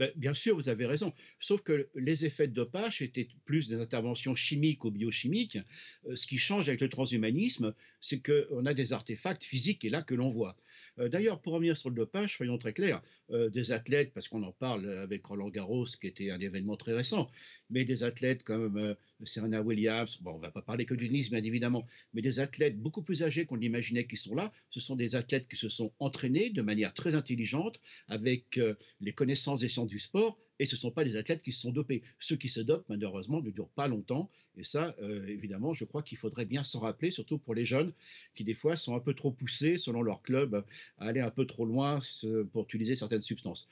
[0.00, 1.12] Ben, bien sûr, vous avez raison.
[1.38, 5.58] Sauf que les effets de dopage étaient plus des interventions chimiques ou biochimiques.
[6.08, 10.00] Euh, ce qui change avec le transhumanisme, c'est qu'on a des artefacts physiques et là
[10.00, 10.56] que l'on voit.
[10.98, 13.02] Euh, d'ailleurs, pour revenir sur le dopage, soyons très clairs,
[13.52, 17.30] des athlètes, parce qu'on en parle avec Roland Garros, qui était un événement très récent,
[17.68, 21.30] mais des athlètes comme Serena Williams, bon, on ne va pas parler que du Nice,
[21.30, 24.96] bien évidemment, mais des athlètes beaucoup plus âgés qu'on l'imaginait qui sont là, ce sont
[24.96, 28.60] des athlètes qui se sont entraînés de manière très intelligente avec
[29.00, 31.62] les connaissances des sciences du sport et ce ne sont pas les athlètes qui se
[31.62, 32.02] sont dopés.
[32.18, 34.30] Ceux qui se dopent, malheureusement, ne durent pas longtemps.
[34.58, 37.90] Et ça, euh, évidemment, je crois qu'il faudrait bien s'en rappeler, surtout pour les jeunes
[38.34, 40.62] qui, des fois, sont un peu trop poussés, selon leur club,
[40.98, 41.98] à aller un peu trop loin
[42.52, 43.68] pour utiliser certaines substances.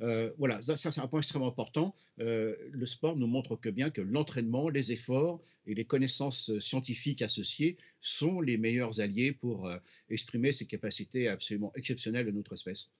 [0.00, 1.94] Euh, voilà, ça, c'est un point extrêmement important.
[2.18, 7.22] Euh, le sport nous montre que bien que l'entraînement, les efforts et les connaissances scientifiques
[7.22, 9.70] associées sont les meilleurs alliés pour
[10.08, 12.90] exprimer ces capacités absolument exceptionnelles de notre espèce.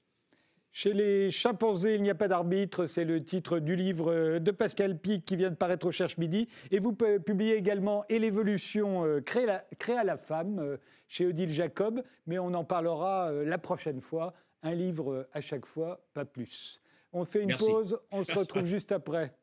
[0.74, 2.86] Chez les chimpanzés, il n'y a pas d'arbitre.
[2.86, 6.48] C'est le titre du livre de Pascal Pic qui vient de paraître au Cherche Midi.
[6.70, 12.02] Et vous publiez également Et l'évolution euh, créa la femme euh, chez Odile Jacob.
[12.26, 14.32] Mais on en parlera euh, la prochaine fois.
[14.62, 16.80] Un livre à chaque fois, pas plus.
[17.12, 17.98] On fait une pause.
[18.10, 19.34] On se retrouve juste après.